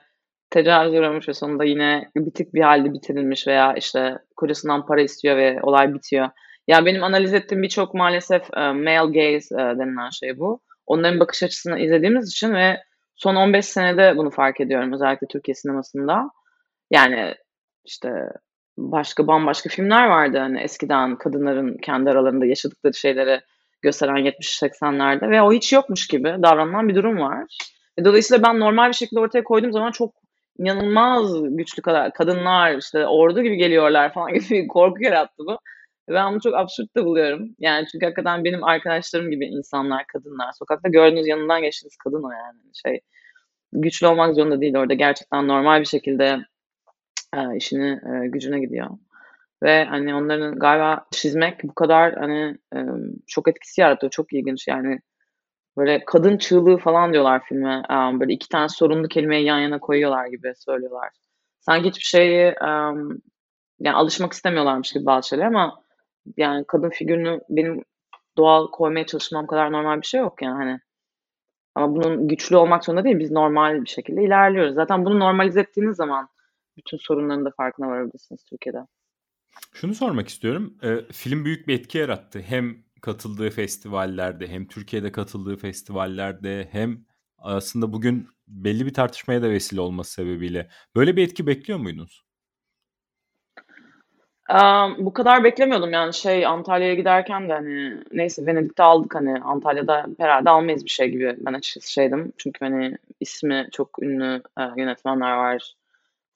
tecavüz 0.50 0.94
uğramış 0.94 1.30
ve 1.30 1.34
sonunda 1.34 1.64
yine 1.64 2.12
bitik 2.16 2.54
bir 2.54 2.62
halde 2.62 2.94
bitirilmiş 2.94 3.48
veya 3.48 3.74
işte 3.74 4.18
kocasından 4.36 4.86
para 4.86 5.02
istiyor 5.02 5.38
ve 5.38 5.60
olay 5.62 5.94
bitiyor. 5.94 6.30
Ya 6.68 6.86
benim 6.86 7.04
analiz 7.04 7.34
ettiğim 7.34 7.64
birçok 7.64 7.94
maalesef 7.94 8.42
e, 8.58 8.72
male 8.72 9.32
gaze 9.32 9.56
e, 9.56 9.58
denilen 9.58 10.10
şey 10.10 10.40
bu. 10.40 10.62
Onların 10.86 11.20
bakış 11.20 11.44
açısını 11.44 11.80
izlediğimiz 11.80 12.30
için 12.30 12.54
ve 12.54 12.78
son 13.16 13.36
15 13.36 13.66
senede 13.66 14.18
bunu 14.18 14.30
fark 14.30 14.62
ediyorum 14.62 14.94
özellikle 14.94 15.28
Türkiye 15.28 15.56
sinemasında. 15.56 16.30
Yani 16.92 17.36
işte 17.86 18.10
başka 18.78 19.28
bambaşka 19.28 19.70
filmler 19.70 20.08
vardı 20.08 20.38
hani 20.38 20.62
eskiden 20.62 21.18
kadınların 21.18 21.78
kendi 21.78 22.10
aralarında 22.10 22.46
yaşadıkları 22.46 22.94
şeyleri 22.94 23.42
gösteren 23.82 24.18
70-80'lerde 24.18 25.30
ve 25.30 25.42
o 25.42 25.54
hiç 25.54 25.74
yokmuş 25.74 26.08
gibi 26.08 26.36
davranılan 26.44 26.88
bir 26.88 26.96
durum 26.96 27.20
var. 27.20 27.58
E, 27.98 28.06
dolayısıyla 28.06 28.44
ben 28.44 28.60
normal 28.60 28.88
bir 28.88 28.94
şekilde 28.94 29.20
ortaya 29.20 29.44
koyduğum 29.44 29.72
zaman 29.72 29.92
çok 29.92 30.14
inanılmaz 30.60 31.32
güçlü 31.44 31.82
kadınlar 32.14 32.78
işte 32.78 33.08
ordu 33.08 33.42
gibi 33.42 33.58
geliyorlar 33.58 34.14
falan 34.14 34.34
gibi 34.34 34.50
bir 34.50 34.68
korku 34.68 35.04
yarattı 35.04 35.44
bu. 35.48 35.58
Ben 36.10 36.32
bunu 36.32 36.42
çok 36.42 36.56
absürt 36.56 36.96
de 36.96 37.06
buluyorum. 37.06 37.56
Yani 37.60 37.88
çünkü 37.92 38.06
hakikaten 38.06 38.44
benim 38.44 38.64
arkadaşlarım 38.64 39.32
gibi 39.32 39.46
insanlar, 39.46 40.08
kadınlar. 40.08 40.52
Sokakta 40.60 40.90
gördüğünüz 40.90 41.28
yanından 41.28 41.62
geçtiğiniz 41.62 41.98
kadın 41.98 42.24
o 42.24 42.32
yani. 42.32 42.60
Şey, 42.86 43.00
güçlü 43.74 44.08
olmak 44.08 44.36
zorunda 44.36 44.62
değil 44.62 44.78
orada. 44.78 44.94
Gerçekten 44.94 45.48
normal 45.48 45.80
bir 45.80 45.86
şekilde 45.86 46.40
e, 47.36 47.58
işini 47.58 47.88
e, 47.92 48.28
gücüne 48.28 48.60
gidiyor. 48.60 48.90
Ve 49.64 49.86
hani 49.86 50.16
onların 50.16 50.60
galiba 50.60 51.06
çizmek 51.12 51.64
bu 51.64 51.76
kadar 51.76 52.14
hani 52.16 52.58
e, 52.76 52.80
çok 53.28 53.48
etkisi 53.48 53.82
yaratıyor. 53.82 54.12
Çok 54.12 54.34
ilginç 54.34 54.68
yani. 54.68 55.00
Böyle 55.78 56.06
kadın 56.06 56.38
çığlığı 56.38 56.78
falan 56.78 57.14
diyorlar 57.14 57.44
filme. 57.46 57.84
Um, 57.90 58.20
böyle 58.20 58.34
iki 58.34 58.50
tane 58.50 58.70
sorunlu 58.70 59.08
kelimeyi 59.08 59.46
yan 59.46 59.60
yana 59.60 59.80
koyuyorlar 59.80 60.28
gibi 60.28 60.54
söylüyorlar. 60.56 61.10
Sanki 61.60 61.90
hiçbir 61.90 62.04
şeyi 62.04 62.54
um, 62.62 63.22
yani 63.80 63.96
alışmak 63.96 64.34
istemiyorlarmış 64.34 64.92
gibi 64.92 65.06
bazı 65.06 65.28
şeyler 65.28 65.46
ama 65.46 65.85
yani 66.38 66.66
kadın 66.68 66.90
figürünü 66.90 67.42
benim 67.50 67.84
doğal 68.38 68.72
koymaya 68.72 69.06
çalışmam 69.06 69.48
kadar 69.48 69.72
normal 69.72 70.02
bir 70.02 70.08
şey 70.08 70.20
yok 70.22 70.42
yani 70.42 70.56
hani. 70.56 70.80
Ama 71.76 71.96
bunun 71.96 72.28
güçlü 72.28 72.58
olmak 72.58 72.86
zorunda 72.86 73.04
değil. 73.04 73.20
Biz 73.20 73.32
normal 73.32 73.82
bir 73.82 73.90
şekilde 73.90 74.24
ilerliyoruz. 74.24 74.76
Zaten 74.76 75.06
bunu 75.06 75.20
normalize 75.20 75.60
ettiğiniz 75.60 75.96
zaman 75.96 76.30
bütün 76.78 76.98
sorunların 76.98 77.46
da 77.46 77.52
farkına 77.58 77.88
varabilirsiniz 77.88 78.44
Türkiye'de. 78.44 78.80
Şunu 79.74 79.94
sormak 79.94 80.28
istiyorum. 80.28 80.78
E, 80.84 81.02
film 81.12 81.46
büyük 81.46 81.68
bir 81.68 81.80
etki 81.80 81.98
yarattı. 81.98 82.40
Hem 82.40 82.78
katıldığı 83.02 83.50
festivallerde 83.50 84.48
hem 84.48 84.68
Türkiye'de 84.68 85.12
katıldığı 85.12 85.58
festivallerde 85.58 86.68
hem 86.72 87.06
aslında 87.38 87.94
bugün 87.94 88.28
belli 88.48 88.86
bir 88.86 88.94
tartışmaya 88.94 89.42
da 89.42 89.50
vesile 89.50 89.82
olması 89.82 90.12
sebebiyle. 90.12 90.70
Böyle 90.96 91.16
bir 91.16 91.24
etki 91.24 91.48
bekliyor 91.48 91.80
muydunuz? 91.80 92.26
Bu 94.98 95.14
kadar 95.14 95.44
beklemiyordum 95.44 95.94
yani 95.94 96.14
şey 96.14 96.46
Antalya'ya 96.46 96.94
giderken 96.94 97.50
de 97.50 97.54
hani 97.54 98.04
neyse 98.12 98.46
Venedik'te 98.46 98.84
aldık 98.84 99.16
hani 99.16 99.40
Antalya'da 99.40 100.06
herhalde 100.18 100.50
almayız 100.50 100.84
bir 100.86 100.90
şey 100.90 101.10
gibi 101.10 101.36
ben 101.40 101.54
açıkçası 101.54 101.92
şeydim. 101.92 102.34
Çünkü 102.38 102.66
hani 102.66 102.98
ismi 103.20 103.68
çok 103.72 104.04
ünlü 104.04 104.42
e, 104.60 104.62
yönetmenler 104.78 105.32
var 105.32 105.76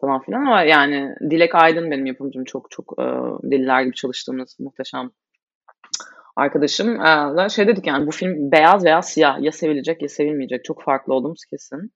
falan 0.01 0.22
filan 0.22 0.42
ama 0.42 0.63
yani 0.63 1.16
Dilek 1.30 1.56
Aydın 1.56 1.92
benim 1.92 2.06
yapımcım 2.06 2.44
çok 2.44 2.72
çok 2.72 2.94
e, 3.00 3.04
deliler 3.51 3.82
gibi 3.82 3.96
çalıştığımız 3.96 4.60
muhteşem 4.60 5.12
arkadaşım 6.36 7.01
e, 7.01 7.38
da 7.38 7.50
şey 7.50 7.68
dedik 7.68 7.88
yani 7.88 8.08
bu 8.08 8.12
film 8.12 8.51
beyaz 8.51 8.86
veya 8.86 9.01
siyah 9.01 9.42
ya 9.42 9.51
sevilecek 9.51 10.01
ya 10.01 10.10
sevilmeyecek 10.10 10.66
çok 10.66 10.84
farklı 10.84 11.13
olduğumuz 11.13 11.46
kesin. 11.46 11.92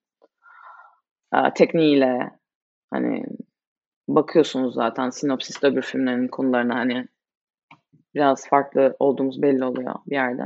E, 1.35 1.37
tekniğiyle 1.55 2.31
hani 2.91 3.25
bakıyorsunuz 4.07 4.73
zaten 4.73 5.09
sinopsiste 5.09 5.67
öbür 5.67 5.81
filmlerin 5.81 6.27
konularına 6.27 6.75
hani 6.75 7.07
biraz 8.15 8.49
farklı 8.49 8.95
olduğumuz 8.99 9.41
belli 9.41 9.65
oluyor 9.65 9.95
bir 10.07 10.15
yerde. 10.15 10.43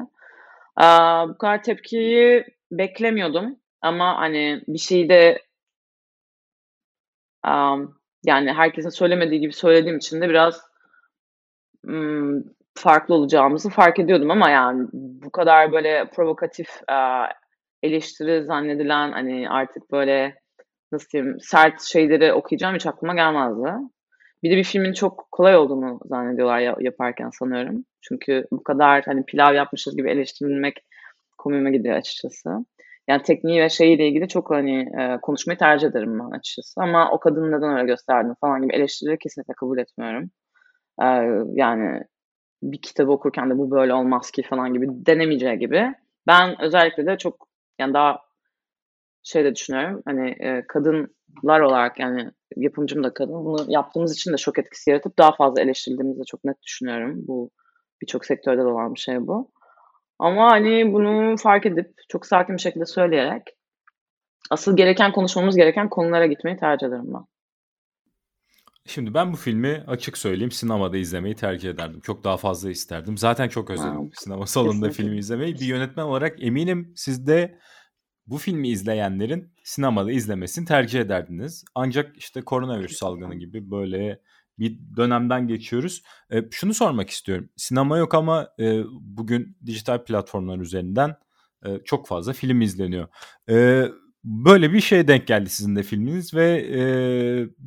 Ee, 0.82 1.30
bu 1.30 1.38
kadar 1.38 1.64
tepkiyi 1.64 2.46
beklemiyordum 2.72 3.60
ama 3.82 4.18
hani 4.18 4.64
bir 4.68 4.78
şeyi 4.78 5.10
de 5.10 5.42
um, 7.48 7.98
yani 8.26 8.54
herkesin 8.54 8.90
söylemediği 8.90 9.40
gibi 9.40 9.54
söylediğim 9.54 9.98
için 9.98 10.22
de 10.22 10.30
biraz 10.30 10.62
um, 11.88 12.44
farklı 12.76 13.16
olacağımızı 13.16 13.70
fark 13.70 14.00
ediyordum 14.00 14.32
ama 14.32 14.50
yani 14.50 14.88
bu 14.94 15.32
kadar 15.32 15.72
böyle 15.72 16.10
provokatif 16.10 16.70
uh, 16.92 17.28
eleştiri 17.84 18.44
zannedilen 18.44 19.12
hani 19.12 19.50
artık 19.50 19.92
böyle 19.92 20.42
nasıl 20.92 21.10
diyeyim 21.10 21.38
sert 21.40 21.82
şeyleri 21.82 22.34
okuyacağım 22.34 22.76
hiç 22.76 22.86
aklıma 22.86 23.16
gelmezdi. 23.16 23.74
Bir 24.44 24.52
de 24.52 24.58
bir 24.58 24.64
filmin 24.64 24.94
çok 24.94 25.28
kolay 25.32 25.56
olduğunu 25.58 26.00
zannediyorlar 26.06 26.82
yaparken 26.82 27.30
sanıyorum. 27.30 27.86
Çünkü 28.02 28.48
bu 28.52 28.64
kadar 28.64 29.04
hani 29.06 29.26
pilav 29.26 29.54
yapmışız 29.54 29.96
gibi 29.98 30.12
eleştirilmek 30.12 30.86
komime 31.38 31.72
gidiyor 31.72 31.96
açıkçası. 31.96 32.50
Yani 33.08 33.24
tekniği 33.24 33.62
ve 33.62 33.70
şeyiyle 33.70 34.08
ilgili 34.08 34.28
çok 34.28 34.52
hani 34.52 34.82
e, 34.82 35.18
konuşmayı 35.22 35.58
tercih 35.58 35.88
ederim 35.88 36.20
ben 36.20 36.38
açıkçası. 36.38 36.82
Ama 36.82 37.12
o 37.12 37.20
kadını 37.20 37.52
neden 37.52 37.78
öyle 37.78 37.86
gösterdin 37.86 38.34
falan 38.42 38.62
gibi 38.62 38.76
eleştirileri 38.76 39.18
kesinlikle 39.20 39.54
kabul 39.54 39.78
etmiyorum. 39.78 40.30
E, 41.02 41.06
yani 41.54 42.04
bir 42.64 42.82
kitabı 42.82 43.12
okurken 43.12 43.50
de 43.50 43.58
bu 43.58 43.72
böyle 43.72 43.94
olmaz 43.94 44.32
ki 44.32 44.44
falan 44.44 44.74
gibi 44.74 44.88
denemeyeceği 44.90 45.60
gibi. 45.60 45.94
Ben 46.28 46.62
özellikle 46.62 47.06
de 47.06 47.18
çok 47.18 47.48
yani 47.80 47.94
daha 47.94 48.27
şey 49.24 49.44
de 49.44 49.56
düşünüyorum. 49.56 50.02
Hani 50.06 50.30
e, 50.30 50.64
kadınlar 50.68 51.60
olarak 51.60 52.00
yani 52.00 52.32
yapımcım 52.56 53.04
da 53.04 53.14
kadın. 53.14 53.46
Bunu 53.46 53.66
yaptığımız 53.68 54.14
için 54.14 54.34
de 54.34 54.38
şok 54.38 54.60
etkisi 54.60 54.90
yaratıp 54.90 55.18
daha 55.18 55.36
fazla 55.36 55.62
eleştirildiğimizi 55.62 56.26
çok 56.26 56.44
net 56.44 56.64
düşünüyorum. 56.64 57.16
Bu 57.28 57.52
birçok 58.02 58.26
sektörde 58.26 58.62
de 58.62 58.66
olan 58.66 58.96
bir 58.96 59.00
şey 59.00 59.28
bu. 59.28 59.52
Ama 60.20 60.52
hani 60.52 60.94
bunu 60.94 61.38
fark 61.38 61.66
edip 61.66 61.94
çok 62.10 62.26
sakin 62.26 62.56
bir 62.56 62.62
şekilde 62.62 62.86
söyleyerek 62.86 63.44
asıl 64.50 64.78
gereken 64.78 65.12
konuşmamız 65.12 65.56
gereken 65.56 65.90
konulara 65.90 66.26
gitmeyi 66.26 66.58
tercih 66.58 66.88
ederim 66.88 67.14
ben. 67.14 67.26
Şimdi 68.86 69.14
ben 69.14 69.34
bu 69.34 69.38
filmi 69.38 69.84
açık 69.88 70.18
söyleyeyim 70.18 70.52
sinemada 70.52 70.98
izlemeyi 70.98 71.36
tercih 71.36 71.70
ederdim. 71.70 72.00
Çok 72.02 72.24
daha 72.24 72.38
fazla 72.38 72.70
isterdim. 72.70 73.18
Zaten 73.18 73.48
çok 73.48 73.70
özledim 73.70 73.92
wow. 73.92 74.12
sinema 74.16 74.46
salonunda 74.46 74.90
filmi 74.90 75.18
izlemeyi. 75.18 75.54
Bir 75.54 75.66
yönetmen 75.66 76.04
olarak 76.04 76.44
eminim 76.44 76.94
siz 76.96 77.28
de 77.28 77.60
bu 78.28 78.38
filmi 78.38 78.70
izleyenlerin 78.70 79.54
sinemada 79.64 80.12
izlemesini 80.12 80.66
tercih 80.66 81.02
ederdiniz. 81.02 81.64
Ancak 81.76 82.18
işte 82.18 82.42
koronavirüs 82.42 82.98
salgını 82.98 83.36
gibi 83.36 83.72
böyle 83.72 84.22
bir 84.60 84.80
dönemden 84.98 85.48
geçiyoruz. 85.48 86.02
E, 86.32 86.44
şunu 86.52 86.74
sormak 86.74 87.10
istiyorum. 87.10 87.50
Sinema 87.56 87.98
yok 87.98 88.14
ama 88.14 88.48
e, 88.60 88.84
bugün 89.02 89.58
dijital 89.66 90.04
platformlar 90.04 90.60
üzerinden 90.60 91.16
e, 91.66 91.70
çok 91.86 92.08
fazla 92.08 92.34
film 92.34 92.62
izleniyor. 92.62 93.08
E, 93.50 93.86
böyle 94.24 94.74
bir 94.74 94.82
şey 94.82 95.08
denk 95.08 95.28
geldi 95.28 95.50
sizin 95.50 95.76
de 95.76 95.84
filminiz 95.84 96.34
ve 96.34 96.60
e, 96.60 96.82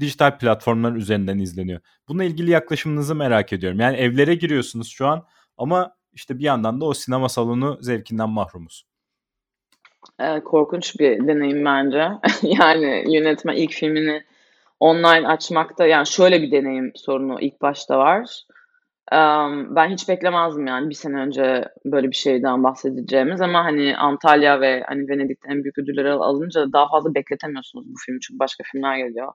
dijital 0.00 0.38
platformlar 0.38 0.93
üzerinden 0.93 1.38
izleniyor. 1.38 1.81
Bununla 2.09 2.25
ilgili 2.25 2.50
yaklaşımınızı 2.50 3.14
merak 3.14 3.52
ediyorum. 3.52 3.81
Yani 3.81 3.97
evlere 3.97 4.35
giriyorsunuz 4.35 4.88
şu 4.88 5.07
an 5.07 5.26
ama 5.57 5.95
işte 6.12 6.38
bir 6.38 6.45
yandan 6.45 6.81
da 6.81 6.85
o 6.85 6.95
sinema 6.95 7.29
salonu 7.29 7.79
zevkinden 7.81 8.31
mahrumuz. 8.31 8.89
Eee, 10.21 10.40
korkunç 10.45 11.00
bir 11.00 11.26
deneyim 11.26 11.64
bence. 11.64 12.09
Yani 12.42 13.04
yönetmen 13.14 13.54
ilk 13.57 13.71
filmini 13.73 14.23
online 14.80 15.28
açmakta 15.28 15.87
yani 15.87 16.07
şöyle 16.07 16.42
bir 16.42 16.50
deneyim 16.52 16.92
sorunu 16.97 17.40
ilk 17.40 17.62
başta 17.62 17.99
var. 17.99 18.45
Emm, 19.12 19.76
ben 19.76 19.88
hiç 19.90 20.09
beklemezdim 20.09 20.66
yani 20.66 20.90
bir 20.90 20.95
sene 20.95 21.16
önce 21.19 21.64
böyle 21.85 22.09
bir 22.11 22.16
şeyden 22.16 22.64
bahsedeceğimiz 22.64 23.40
ama, 23.40 23.64
hani, 23.64 23.97
Antalya 23.97 24.61
ve, 24.61 24.83
hani, 24.88 25.09
Venedik'te 25.09 25.49
en 25.52 25.64
büyük 25.64 25.78
ödülleri 25.78 26.12
alınca 26.12 26.73
daha 26.73 26.88
fazla 26.88 27.14
bekletemiyorsunuz 27.14 27.87
bu 27.88 27.95
filmi 28.07 28.21
çünkü 28.21 28.38
başka 28.40 28.64
filmler 28.73 28.99
geliyor. 28.99 29.33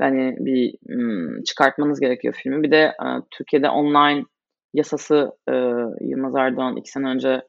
Hani, 0.00 0.36
bir, 0.40 0.74
ımm, 0.94 1.42
çıkartmanız 1.44 2.00
gerekiyor 2.00 2.34
filmi. 2.38 2.62
Bir 2.62 2.70
de, 2.70 2.92
eee, 3.02 3.08
Türkiye'de 3.30 3.70
online 3.70 4.24
yasası, 4.74 5.32
ııı, 5.50 5.96
Yılmaz 6.00 6.36
Erdoğan 6.36 6.76
2 6.76 6.90
sene 6.90 7.08
önce 7.08 7.42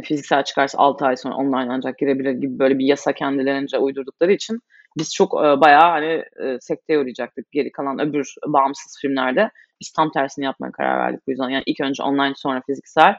fiziksel 0.00 0.44
çıkarsa 0.44 0.78
6 0.78 1.04
ay 1.04 1.16
sonra 1.16 1.34
online 1.34 1.72
ancak 1.72 1.98
girebilir 1.98 2.32
gibi 2.32 2.58
böyle 2.58 2.78
bir 2.78 2.86
yasa 2.86 3.12
kendilerince 3.12 3.78
uydurdukları 3.78 4.32
için 4.32 4.58
biz 4.98 5.14
çok 5.14 5.34
e, 5.34 5.60
bayağı 5.60 5.90
hani 5.90 6.24
e, 6.42 6.60
sekteye 6.60 6.98
uğrayacaktık. 6.98 7.52
Geri 7.52 7.72
kalan 7.72 8.00
öbür 8.00 8.34
bağımsız 8.46 8.98
filmlerde 9.00 9.50
biz 9.80 9.92
tam 9.92 10.10
tersini 10.10 10.44
yapmaya 10.44 10.72
karar 10.72 10.98
verdik 10.98 11.20
bu 11.26 11.30
yüzden. 11.30 11.48
Yani 11.48 11.62
ilk 11.66 11.80
önce 11.80 12.02
online 12.02 12.32
sonra 12.36 12.62
fiziksel. 12.66 13.14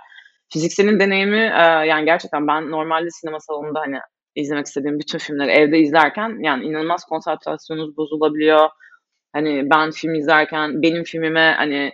Fizikselin 0.53 0.99
deneyimi 0.99 1.37
e, 1.37 1.61
yani 1.61 2.05
gerçekten 2.05 2.47
ben 2.47 2.71
normalde 2.71 3.09
sinema 3.09 3.39
salonunda 3.39 3.79
hani 3.79 3.99
izlemek 4.35 4.65
istediğim 4.65 4.99
bütün 4.99 5.17
filmleri 5.17 5.51
evde 5.51 5.79
izlerken 5.79 6.43
yani 6.43 6.65
inanılmaz 6.65 7.05
konsantrasyonunuz 7.05 7.97
bozulabiliyor. 7.97 8.69
Hani 9.33 9.69
ben 9.69 9.91
film 9.91 10.15
izlerken 10.15 10.81
benim 10.81 11.03
filmime 11.03 11.53
hani 11.57 11.91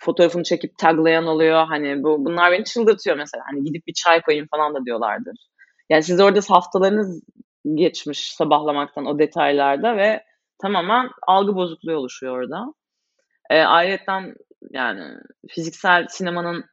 fotoğrafını 0.00 0.42
çekip 0.42 0.78
taglayan 0.78 1.26
oluyor. 1.26 1.66
Hani 1.66 2.02
bu 2.02 2.24
bunlar 2.24 2.52
beni 2.52 2.64
çıldırtıyor 2.64 3.16
mesela. 3.16 3.44
Hani 3.46 3.64
gidip 3.64 3.86
bir 3.86 3.92
çay 3.92 4.22
koyayım 4.22 4.46
falan 4.50 4.74
da 4.74 4.84
diyorlardır. 4.84 5.36
Yani 5.90 6.02
siz 6.02 6.20
orada 6.20 6.40
haftalarınız 6.48 7.22
geçmiş 7.74 8.32
sabahlamaktan 8.32 9.06
o 9.06 9.18
detaylarda 9.18 9.96
ve 9.96 10.24
tamamen 10.62 11.10
algı 11.26 11.54
bozukluğu 11.54 11.96
oluşuyor 11.96 12.38
orada. 12.38 12.74
E, 13.50 13.60
ayrıca 13.62 14.34
yani 14.70 15.04
fiziksel 15.48 16.06
sinemanın 16.08 16.64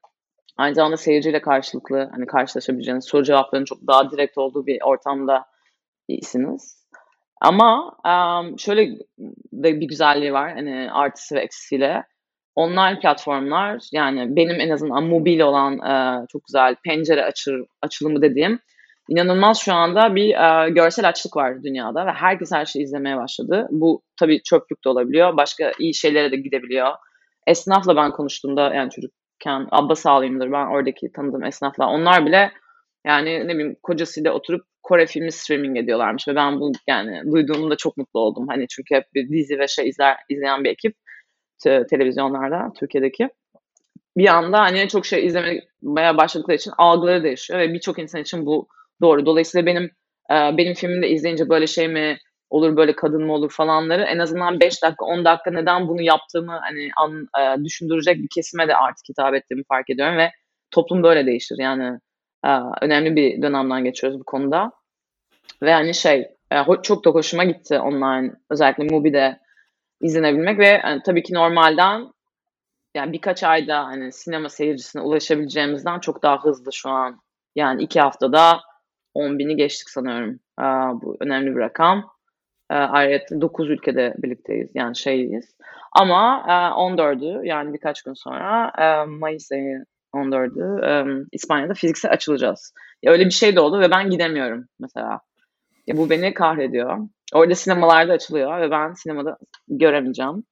aynı 0.58 0.76
zamanda 0.76 0.98
seyirciyle 0.98 1.42
karşılıklı 1.42 2.10
hani 2.12 2.26
karşılaşabileceğiniz 2.26 3.06
soru 3.06 3.24
cevapların 3.24 3.66
çok 3.66 3.88
daha 3.88 4.12
direkt 4.12 4.38
olduğu 4.38 4.66
bir 4.66 4.82
ortamda 4.82 5.46
iyisiniz. 6.08 6.88
Ama 7.42 7.98
um, 8.06 8.60
şöyle 8.60 9.00
de 9.54 9.80
bir 9.82 9.88
güzelliği 9.88 10.34
var 10.34 10.54
hani 10.54 10.92
artısı 10.92 11.36
ve 11.36 11.40
eksisiyle 11.40 12.04
online 12.58 13.00
platformlar 13.00 13.84
yani 13.92 14.36
benim 14.36 14.60
en 14.60 14.70
azından 14.70 15.04
mobil 15.04 15.40
olan 15.40 15.74
e, 15.74 16.26
çok 16.32 16.46
güzel 16.46 16.76
pencere 16.84 17.24
açır, 17.26 17.64
açılımı 17.82 18.22
dediğim 18.22 18.60
inanılmaz 19.10 19.60
şu 19.60 19.74
anda 19.74 20.16
bir 20.16 20.30
e, 20.30 20.70
görsel 20.70 21.10
açlık 21.10 21.36
var 21.36 21.64
dünyada 21.64 22.06
ve 22.06 22.12
herkes 22.12 22.52
her 22.52 22.66
şeyi 22.66 22.84
izlemeye 22.84 23.18
başladı. 23.18 23.68
Bu 23.72 24.02
tabii 24.20 24.44
çöplük 24.44 24.84
de 24.86 24.90
olabiliyor. 24.90 25.38
Başka 25.38 25.72
iyi 25.80 25.94
şeylere 25.94 26.32
de 26.32 26.36
gidebiliyor. 26.36 26.92
Esnafla 27.48 27.96
ben 27.96 28.12
konuştuğumda 28.12 28.74
yani 28.74 28.90
çocukken 28.90 29.68
abba 29.72 29.96
sağlayayımdır 29.96 30.52
ben 30.52 30.66
oradaki 30.66 31.12
tanıdığım 31.12 31.44
esnafla 31.44 31.88
onlar 31.88 32.26
bile 32.26 32.52
yani 33.06 33.48
ne 33.48 33.54
bileyim 33.54 33.76
kocasıyla 33.84 34.34
oturup 34.34 34.66
Kore 34.84 35.06
filmi 35.06 35.32
streaming 35.32 35.78
ediyorlarmış 35.78 36.28
ve 36.28 36.36
ben 36.36 36.60
bu 36.60 36.72
yani 36.88 37.32
duyduğumda 37.32 37.76
çok 37.76 37.98
mutlu 37.98 38.20
oldum. 38.20 38.48
Hani 38.48 38.68
çünkü 38.68 38.96
hep 38.96 39.04
bir 39.14 39.30
dizi 39.30 39.60
ve 39.60 39.68
şey 39.68 39.90
izler, 39.90 40.16
izleyen 40.30 40.64
bir 40.64 40.70
ekip 40.70 40.96
te- 41.64 41.86
televizyonlarda 41.90 42.74
Türkiye'deki. 42.80 43.30
Bir 44.18 44.28
anda 44.28 44.60
hani 44.60 44.88
çok 44.88 45.06
şey 45.06 45.26
izlemeye 45.26 46.18
başladıkları 46.18 46.58
için 46.58 46.72
algıları 46.78 47.24
değişiyor 47.24 47.60
ve 47.60 47.74
birçok 47.74 48.00
insan 48.00 48.22
için 48.22 48.46
bu 48.46 48.68
doğru. 49.02 49.26
Dolayısıyla 49.26 49.66
benim 49.66 49.84
e, 50.32 50.58
benim 50.58 50.74
filmimde 50.74 51.10
izleyince 51.10 51.50
böyle 51.50 51.68
şey 51.68 51.88
mi 51.88 52.18
olur 52.50 52.78
böyle 52.78 52.96
kadın 52.96 53.26
mı 53.26 53.34
olur 53.34 53.52
falanları 53.52 54.04
en 54.04 54.20
azından 54.20 54.60
5 54.60 54.84
dakika 54.84 55.06
10 55.06 55.26
dakika 55.26 55.52
neden 55.52 55.88
bunu 55.88 56.02
yaptığımı 56.02 56.60
hani 56.62 56.90
an, 56.98 57.28
e, 57.40 57.64
düşündürecek 57.64 58.18
bir 58.18 58.28
kesime 58.36 58.68
de 58.68 58.76
artık 58.76 59.10
hitap 59.10 59.34
ettiğimi 59.34 59.64
fark 59.70 59.90
ediyorum 59.90 60.18
ve 60.18 60.32
toplum 60.72 61.04
böyle 61.04 61.26
değişir. 61.26 61.56
Yani 61.60 62.00
e, 62.46 62.50
önemli 62.82 63.16
bir 63.16 63.42
dönemden 63.42 63.84
geçiyoruz 63.84 64.20
bu 64.20 64.24
konuda. 64.24 64.72
Ve 65.62 65.74
hani 65.74 65.94
şey 65.94 66.28
e, 66.52 66.56
çok 66.84 67.06
da 67.06 67.10
hoşuma 67.10 67.44
gitti 67.44 67.80
online 67.80 68.34
özellikle 68.50 68.84
Mubi'de 68.84 69.40
izlenebilmek 70.02 70.60
ve 70.60 70.68
yani, 70.68 71.02
tabii 71.06 71.24
ki 71.24 71.34
normalden 71.34 72.12
yani 72.96 73.14
birkaç 73.14 73.44
ayda 73.44 73.86
hani 73.86 74.12
sinema 74.12 74.50
seyircisine 74.50 75.02
ulaşabileceğimizden 75.02 76.00
çok 76.00 76.24
daha 76.24 76.44
hızlı 76.44 76.74
şu 76.74 76.90
an. 76.90 77.22
Yani 77.56 77.84
iki 77.84 78.00
haftada 78.00 78.60
10 79.14 79.40
bini 79.40 79.56
geçtik 79.56 79.90
sanıyorum. 79.90 80.40
Aa, 80.58 81.02
bu 81.02 81.18
önemli 81.20 81.56
bir 81.56 81.60
rakam. 81.60 82.12
Ee, 82.72 82.74
ayrıca 82.76 83.42
9 83.42 83.70
ülkede 83.70 84.14
birlikteyiz. 84.18 84.70
Yani 84.74 84.96
şeyiz. 84.96 85.56
Ama 85.92 86.44
e, 86.48 86.52
14'ü 86.52 87.48
yani 87.48 87.74
birkaç 87.74 88.02
gün 88.02 88.14
sonra 88.14 88.72
e, 88.78 89.06
Mayıs 89.06 89.52
ayı 89.52 89.86
14'ü 90.14 90.86
e, 90.86 91.26
İspanya'da 91.32 91.74
fiziksel 91.74 92.12
açılacağız. 92.12 92.74
Ya 93.04 93.12
öyle 93.12 93.26
bir 93.26 93.32
şey 93.32 93.56
de 93.56 93.60
oldu 93.60 93.80
ve 93.80 93.92
ben 93.92 94.10
gidemiyorum 94.10 94.68
mesela. 94.80 95.20
Ya 95.88 95.98
bu 95.98 96.10
beni 96.10 96.34
kahrediyor. 96.34 96.98
Orada 97.34 97.56
sinemalarda 97.56 98.14
açılıyor 98.14 98.62
ve 98.62 98.72
ben 98.72 98.94
sinemada 98.94 99.38
göremeyeceğim. 99.68 100.44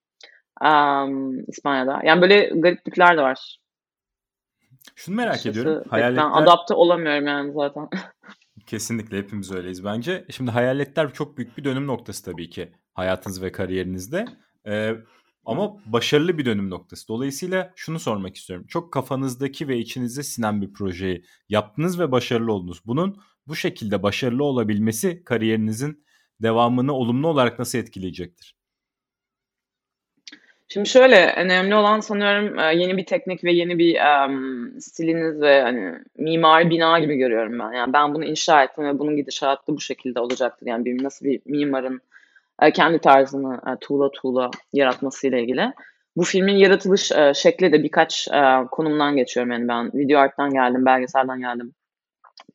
Um, 0.61 1.49
İspanya'da. 1.49 2.01
Yani 2.03 2.21
böyle 2.21 2.49
gariplikler 2.55 3.17
de 3.17 3.21
var. 3.21 3.59
Şunu 4.95 5.15
merak 5.15 5.33
Açıkçası, 5.33 5.61
ediyorum. 5.61 5.83
Hayaletler... 5.89 6.25
Ben 6.25 6.31
adapte 6.31 6.73
olamıyorum 6.73 7.27
yani 7.27 7.53
zaten. 7.53 7.89
Kesinlikle 8.67 9.17
hepimiz 9.17 9.51
öyleyiz 9.51 9.83
bence. 9.85 10.25
Şimdi 10.29 10.51
hayaletler 10.51 11.13
çok 11.13 11.37
büyük 11.37 11.57
bir 11.57 11.63
dönüm 11.63 11.87
noktası 11.87 12.31
tabii 12.31 12.49
ki 12.49 12.71
hayatınız 12.93 13.41
ve 13.41 13.51
kariyerinizde. 13.51 14.25
Ee, 14.67 14.95
ama 15.45 15.77
başarılı 15.85 16.37
bir 16.37 16.45
dönüm 16.45 16.69
noktası. 16.69 17.07
Dolayısıyla 17.07 17.73
şunu 17.75 17.99
sormak 17.99 18.35
istiyorum. 18.35 18.65
Çok 18.69 18.93
kafanızdaki 18.93 19.67
ve 19.67 19.77
içinizde 19.77 20.23
sinen 20.23 20.61
bir 20.61 20.73
projeyi 20.73 21.25
yaptınız 21.49 21.99
ve 21.99 22.11
başarılı 22.11 22.53
oldunuz. 22.53 22.81
Bunun 22.85 23.21
bu 23.47 23.55
şekilde 23.55 24.03
başarılı 24.03 24.43
olabilmesi 24.43 25.23
kariyerinizin 25.23 26.05
devamını 26.41 26.93
olumlu 26.93 27.27
olarak 27.27 27.59
nasıl 27.59 27.77
etkileyecektir? 27.77 28.55
Şimdi 30.67 30.89
şöyle 30.89 31.33
önemli 31.37 31.75
olan 31.75 31.99
sanıyorum 31.99 32.59
e, 32.59 32.75
yeni 32.75 32.97
bir 32.97 33.05
teknik 33.05 33.43
ve 33.43 33.51
yeni 33.51 33.79
bir 33.79 34.25
um, 34.25 34.81
stiliniz 34.81 35.41
ve 35.41 35.61
hani 35.61 35.99
mimari 36.17 36.69
bina 36.69 36.99
gibi 36.99 37.15
görüyorum 37.15 37.59
ben. 37.59 37.71
Yani 37.71 37.93
ben 37.93 38.13
bunu 38.13 38.25
inşa 38.25 38.63
ettim 38.63 38.85
ve 38.85 38.99
bunun 38.99 39.15
gidişatı 39.15 39.75
bu 39.75 39.81
şekilde 39.81 40.19
olacaktır. 40.19 40.67
Yani 40.67 40.85
bir 40.85 41.03
nasıl 41.03 41.25
bir 41.25 41.41
mimarın 41.45 42.01
e, 42.61 42.71
kendi 42.71 42.99
tarzını 42.99 43.61
e, 43.67 43.79
tuğla 43.79 44.11
tuğla 44.11 44.51
yaratmasıyla 44.73 45.37
ilgili. 45.37 45.73
Bu 46.17 46.23
filmin 46.23 46.55
yaratılış 46.55 47.11
şekli 47.35 47.71
de 47.71 47.83
birkaç 47.83 48.27
konumdan 48.71 49.15
geçiyorum. 49.15 49.51
Yani 49.51 49.67
ben 49.67 49.91
video 49.93 50.19
art'tan 50.19 50.53
geldim, 50.53 50.85
belgeselden 50.85 51.39
geldim. 51.39 51.73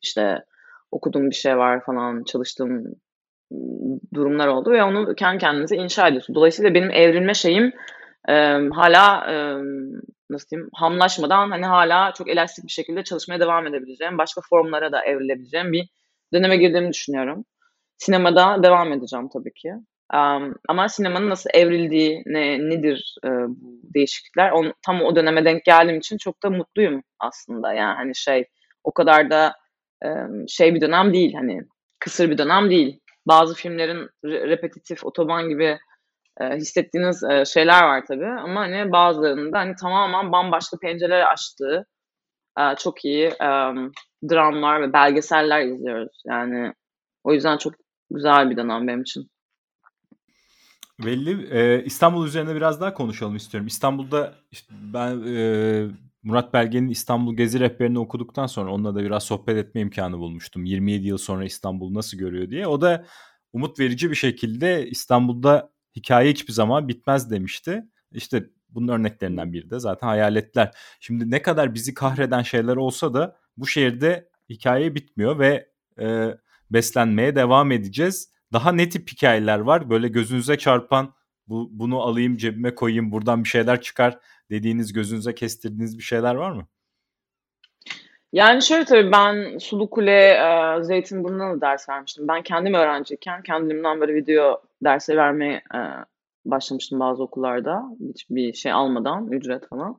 İşte 0.01 0.45
okuduğum 0.91 1.29
bir 1.29 1.35
şey 1.35 1.57
var 1.57 1.83
falan, 1.83 2.23
çalıştığım 2.23 2.95
durumlar 4.13 4.47
oldu 4.47 4.71
ve 4.71 4.83
onu 4.83 5.15
kendi 5.15 5.37
kendinize 5.37 5.75
inşa 5.75 6.07
ediyorsun. 6.07 6.35
Dolayısıyla 6.35 6.73
benim 6.73 6.91
evrilme 6.91 7.33
şeyim 7.33 7.73
e, 8.29 8.33
hala 8.73 9.31
e, 9.31 9.35
nasıl 10.29 10.49
diyeyim 10.49 10.69
hamlaşmadan 10.73 11.51
hani 11.51 11.65
hala 11.65 12.13
çok 12.13 12.29
elastik 12.29 12.65
bir 12.65 12.71
şekilde 12.71 13.03
çalışmaya 13.03 13.39
devam 13.39 13.67
edebileceğim, 13.67 14.17
başka 14.17 14.41
formlara 14.49 14.91
da 14.91 15.05
evrilebileceğim 15.05 15.71
bir 15.71 15.89
döneme 16.33 16.57
girdiğimi 16.57 16.93
düşünüyorum. 16.93 17.45
Sinemada 17.97 18.63
devam 18.63 18.93
edeceğim 18.93 19.29
tabii 19.33 19.53
ki. 19.53 19.73
Um, 20.13 20.55
ama 20.69 20.89
sinemanın 20.89 21.29
nasıl 21.29 21.49
evrildiği, 21.53 22.23
ne, 22.25 22.69
nedir 22.69 23.15
e, 23.25 23.29
bu 23.29 23.79
değişiklikler, 23.93 24.51
on, 24.51 24.73
tam 24.85 25.01
o 25.01 25.15
döneme 25.15 25.45
denk 25.45 25.65
geldiğim 25.65 25.97
için 25.97 26.17
çok 26.17 26.43
da 26.43 26.49
mutluyum 26.49 27.03
aslında. 27.19 27.73
Yani 27.73 27.95
hani 27.95 28.15
şey, 28.15 28.45
o 28.83 28.93
kadar 28.93 29.29
da 29.29 29.53
e, 30.05 30.07
şey 30.47 30.75
bir 30.75 30.81
dönem 30.81 31.13
değil, 31.13 31.33
hani 31.33 31.61
kısır 31.99 32.29
bir 32.29 32.37
dönem 32.37 32.69
değil. 32.69 32.99
Bazı 33.27 33.53
filmlerin 33.55 34.09
re- 34.25 34.49
repetitif, 34.49 35.05
otoban 35.05 35.49
gibi 35.49 35.77
e, 36.41 36.55
hissettiğiniz 36.55 37.23
e, 37.23 37.45
şeyler 37.45 37.83
var 37.83 38.05
tabii. 38.07 38.27
Ama 38.27 38.59
hani 38.59 38.91
bazılarında 38.91 39.59
hani 39.59 39.75
tamamen 39.75 40.31
bambaşka 40.31 40.77
pencereler 40.81 41.31
açtığı 41.31 41.85
e, 42.59 42.75
çok 42.79 43.05
iyi 43.05 43.25
e, 43.25 43.49
dramlar 44.29 44.81
ve 44.81 44.93
belgeseller 44.93 45.65
izliyoruz. 45.65 46.21
Yani 46.25 46.73
o 47.23 47.33
yüzden 47.33 47.57
çok 47.57 47.73
güzel 48.11 48.49
bir 48.49 48.57
dönem 48.57 48.87
benim 48.87 49.01
için. 49.01 49.31
Belli. 51.05 51.47
Ee, 51.51 51.83
İstanbul 51.85 52.27
üzerine 52.27 52.55
biraz 52.55 52.81
daha 52.81 52.93
konuşalım 52.93 53.35
istiyorum. 53.35 53.67
İstanbul'da 53.67 54.33
işte 54.51 54.73
ben 54.93 55.23
e, 55.27 55.87
Murat 56.23 56.53
Belge'nin 56.53 56.87
İstanbul 56.87 57.35
Gezi 57.35 57.59
Rehberini 57.59 57.99
okuduktan 57.99 58.45
sonra 58.45 58.73
onunla 58.73 58.95
da 58.95 59.03
biraz 59.03 59.23
sohbet 59.23 59.57
etme 59.57 59.81
imkanı 59.81 60.17
bulmuştum. 60.17 60.65
27 60.65 61.07
yıl 61.07 61.17
sonra 61.17 61.45
İstanbul 61.45 61.93
nasıl 61.93 62.17
görüyor 62.17 62.49
diye. 62.49 62.67
O 62.67 62.81
da 62.81 63.05
umut 63.53 63.79
verici 63.79 64.09
bir 64.09 64.15
şekilde 64.15 64.87
İstanbul'da 64.89 65.71
hikaye 65.95 66.31
hiçbir 66.31 66.53
zaman 66.53 66.87
bitmez 66.87 67.31
demişti. 67.31 67.83
İşte 68.11 68.49
bunun 68.69 68.87
örneklerinden 68.87 69.53
biri 69.53 69.69
de 69.69 69.79
zaten 69.79 70.07
hayaletler. 70.07 70.71
Şimdi 70.99 71.31
ne 71.31 71.41
kadar 71.41 71.73
bizi 71.73 71.93
kahreden 71.93 72.41
şeyler 72.41 72.75
olsa 72.75 73.13
da 73.13 73.37
bu 73.57 73.67
şehirde 73.67 74.29
hikaye 74.49 74.95
bitmiyor 74.95 75.39
ve 75.39 75.69
e, 75.99 76.37
beslenmeye 76.71 77.35
devam 77.35 77.71
edeceğiz. 77.71 78.31
Daha 78.53 78.71
ne 78.71 78.89
tip 78.89 79.11
hikayeler 79.11 79.59
var? 79.59 79.89
Böyle 79.89 80.07
gözünüze 80.07 80.57
çarpan 80.57 81.13
bu, 81.47 81.69
bunu 81.71 82.01
alayım 82.01 82.37
cebime 82.37 82.75
koyayım 82.75 83.11
buradan 83.11 83.43
bir 83.43 83.49
şeyler 83.49 83.81
çıkar 83.81 84.19
dediğiniz 84.49 84.93
gözünüze 84.93 85.35
kestirdiğiniz 85.35 85.97
bir 85.97 86.03
şeyler 86.03 86.35
var 86.35 86.51
mı? 86.51 86.67
Yani 88.33 88.61
şöyle 88.61 88.85
tabii 88.85 89.11
ben 89.11 89.57
Sulukule, 89.57 90.31
e, 90.31 90.83
Zeytinburnu'na 90.83 91.55
da 91.55 91.61
ders 91.61 91.89
vermiştim. 91.89 92.27
Ben 92.27 92.41
kendim 92.41 92.73
öğrenciyken 92.73 93.43
kendimden 93.43 94.01
böyle 94.01 94.13
video 94.13 94.61
dersi 94.83 95.17
vermeye 95.17 95.61
e, 95.73 95.79
başlamıştım 96.45 96.99
bazı 96.99 97.23
okullarda. 97.23 97.83
Hiçbir 98.09 98.53
şey 98.53 98.71
almadan, 98.71 99.27
ücret 99.31 99.67
falan. 99.67 99.97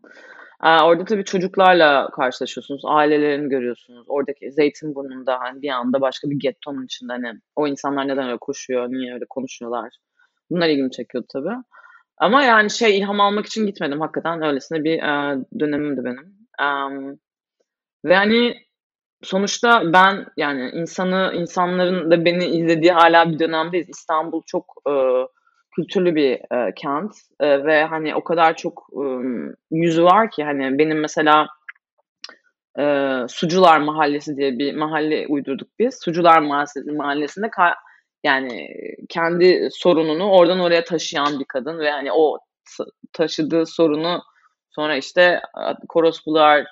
E, 0.64 0.68
orada 0.68 1.04
tabii 1.04 1.24
çocuklarla 1.24 2.10
karşılaşıyorsunuz, 2.10 2.82
ailelerini 2.84 3.48
görüyorsunuz. 3.48 4.04
Oradaki 4.08 4.52
Zeytinburnu'nda 4.52 5.40
hani 5.40 5.62
bir 5.62 5.68
anda 5.68 6.00
başka 6.00 6.30
bir 6.30 6.36
gettonun 6.36 6.84
içinde 6.84 7.12
hani 7.12 7.40
o 7.56 7.66
insanlar 7.66 8.08
neden 8.08 8.26
öyle 8.26 8.38
koşuyor, 8.38 8.88
niye 8.88 9.14
öyle 9.14 9.24
konuşuyorlar. 9.30 9.94
Bunlar 10.52 10.68
ilgimi 10.68 10.90
çekiyordu 10.90 11.26
tabii. 11.32 11.62
Ama 12.18 12.42
yani 12.42 12.70
şey 12.70 12.98
ilham 12.98 13.20
almak 13.20 13.46
için 13.46 13.66
gitmedim 13.66 14.00
hakikaten 14.00 14.42
öylesine 14.42 14.84
bir 14.84 15.02
e, 15.02 15.38
dönemimdi 15.60 16.04
benim. 16.04 16.36
Um, 16.62 17.18
ve 18.04 18.16
hani 18.16 18.54
sonuçta 19.22 19.92
ben 19.92 20.26
yani 20.36 20.70
insanı 20.70 21.32
insanların 21.34 22.10
da 22.10 22.24
beni 22.24 22.44
izlediği 22.44 22.92
hala 22.92 23.30
bir 23.30 23.38
dönemdeyiz. 23.38 23.88
İstanbul 23.88 24.42
çok 24.46 24.74
e, 24.88 24.92
kültürlü 25.76 26.14
bir 26.14 26.32
e, 26.32 26.74
kent 26.74 27.12
e, 27.40 27.64
ve 27.64 27.84
hani 27.84 28.14
o 28.14 28.24
kadar 28.24 28.56
çok 28.56 28.86
e, 28.92 29.04
yüzü 29.70 30.04
var 30.04 30.30
ki 30.30 30.44
hani 30.44 30.78
benim 30.78 31.00
mesela 31.00 31.46
e, 32.78 33.14
Sucular 33.28 33.80
Mahallesi 33.80 34.36
diye 34.36 34.58
bir 34.58 34.74
mahalle 34.76 35.26
uydurduk 35.28 35.68
biz. 35.78 35.98
Sucular 36.04 36.38
Mahallesi, 36.38 36.82
Mahallesi'nde 36.92 37.46
ka- 37.46 37.74
yani 38.24 38.68
kendi 39.08 39.68
sorununu 39.72 40.30
oradan 40.30 40.60
oraya 40.60 40.84
taşıyan 40.84 41.40
bir 41.40 41.44
kadın 41.44 41.78
ve 41.78 41.90
hani 41.90 42.12
o 42.12 42.38
taşıdığı 43.12 43.66
sorunu 43.66 44.22
sonra 44.70 44.96
işte 44.96 45.40
Korospular 45.88 46.66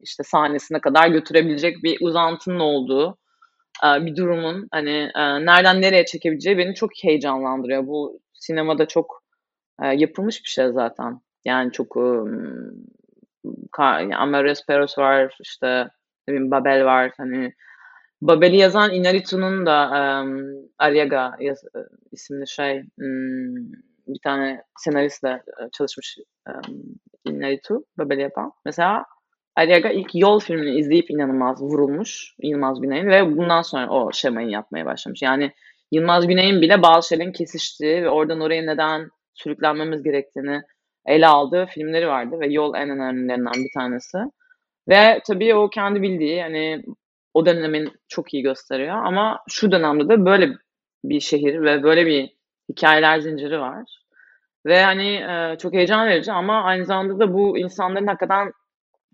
işte 0.00 0.22
sahnesine 0.22 0.80
kadar 0.80 1.08
götürebilecek 1.08 1.82
bir 1.82 1.96
uzantının 2.00 2.60
olduğu 2.60 3.18
bir 3.84 4.16
durumun 4.16 4.68
hani 4.72 5.10
nereden 5.46 5.82
nereye 5.82 6.04
çekebileceği 6.04 6.58
beni 6.58 6.74
çok 6.74 6.90
heyecanlandırıyor. 7.02 7.86
Bu 7.86 8.20
sinemada 8.32 8.86
çok 8.86 9.22
yapılmış 9.94 10.44
bir 10.44 10.50
şey 10.50 10.68
zaten. 10.72 11.20
Yani 11.44 11.72
çok 11.72 11.96
Amadeus 14.16 14.66
Peros 14.66 14.98
var 14.98 15.36
işte 15.40 15.88
ne 16.28 16.34
bileyim 16.34 16.50
Babel 16.50 16.84
var 16.84 17.12
hani 17.16 17.52
Babel'i 18.22 18.56
yazan 18.56 18.94
Inarritu'nun 18.94 19.66
da 19.66 19.90
um, 20.22 20.46
Arriaga 20.78 21.36
yaz, 21.40 21.64
isimli 22.12 22.48
şey 22.48 22.78
um, 22.78 23.72
bir 24.08 24.20
tane 24.24 24.62
senaristle 24.78 25.42
çalışmış 25.72 26.16
um, 26.48 26.82
Inarritu 27.24 27.84
Babel'i 27.98 28.20
yapan. 28.20 28.52
Mesela 28.64 29.04
Ali 29.56 29.74
Aga 29.74 29.88
ilk 29.88 30.14
Yol 30.14 30.40
filmini 30.40 30.78
izleyip 30.78 31.10
inanılmaz 31.10 31.62
vurulmuş 31.62 32.34
Yılmaz 32.42 32.80
Güney'in 32.80 33.06
ve 33.06 33.36
bundan 33.36 33.62
sonra 33.62 33.90
o 33.90 34.12
şemayı 34.12 34.48
yapmaya 34.48 34.86
başlamış. 34.86 35.22
Yani 35.22 35.52
Yılmaz 35.92 36.26
Güney'in 36.26 36.62
bile 36.62 36.82
bazı 36.82 37.08
şeylerin 37.08 37.32
kesiştiği 37.32 38.02
ve 38.02 38.10
oradan 38.10 38.40
oraya 38.40 38.62
neden 38.62 39.10
sürüklenmemiz 39.34 40.02
gerektiğini 40.02 40.62
ele 41.06 41.26
aldığı 41.26 41.66
filmleri 41.66 42.08
vardı 42.08 42.40
ve 42.40 42.46
Yol 42.46 42.74
en 42.74 42.90
önemlilerinden 42.90 43.64
bir 43.64 43.70
tanesi. 43.74 44.18
Ve 44.88 45.20
tabii 45.26 45.54
o 45.54 45.70
kendi 45.70 46.02
bildiği 46.02 46.42
hani 46.42 46.82
o 47.38 47.46
dönemin 47.46 47.92
çok 48.08 48.34
iyi 48.34 48.42
gösteriyor 48.42 49.04
ama 49.04 49.40
şu 49.48 49.72
dönemde 49.72 50.08
de 50.08 50.24
böyle 50.24 50.50
bir 51.04 51.20
şehir 51.20 51.62
ve 51.62 51.82
böyle 51.82 52.06
bir 52.06 52.30
hikayeler 52.70 53.18
zinciri 53.18 53.60
var. 53.60 53.84
Ve 54.66 54.82
hani 54.82 55.14
e, 55.14 55.58
çok 55.58 55.72
heyecan 55.72 56.08
verici 56.08 56.32
ama 56.32 56.62
aynı 56.62 56.84
zamanda 56.84 57.18
da 57.18 57.34
bu 57.34 57.58
insanların 57.58 58.06
hakikaten 58.06 58.52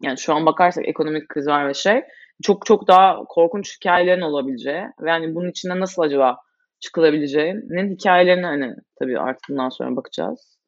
yani 0.03 0.19
şu 0.19 0.35
an 0.35 0.47
bakarsak 0.47 0.89
ekonomik 0.89 1.29
kriz 1.29 1.47
var 1.47 1.69
ve 1.69 1.75
şey 1.75 2.03
çok 2.43 2.67
çok 2.67 2.89
daha 2.89 3.25
korkunç 3.29 3.77
hikayelerin 3.77 4.21
olabileceği 4.21 4.85
ve 5.01 5.11
hani 5.11 5.35
bunun 5.35 5.51
içinde 5.51 5.81
nasıl 5.81 6.03
acaba 6.03 6.37
çıkılabileceğinin 6.81 7.95
hikayelerine 7.95 8.47
hani 8.47 8.75
tabii 8.99 9.19
artık 9.19 9.43
bundan 9.51 9.69
sonra 9.69 9.97
bakacağız. 9.97 10.59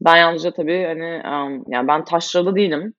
Ben 0.00 0.16
yalnızca 0.16 0.50
tabii 0.50 0.84
hani 0.84 1.22
um, 1.28 1.64
yani 1.68 1.88
ben 1.88 2.04
taşralı 2.04 2.56
değilim. 2.56 2.94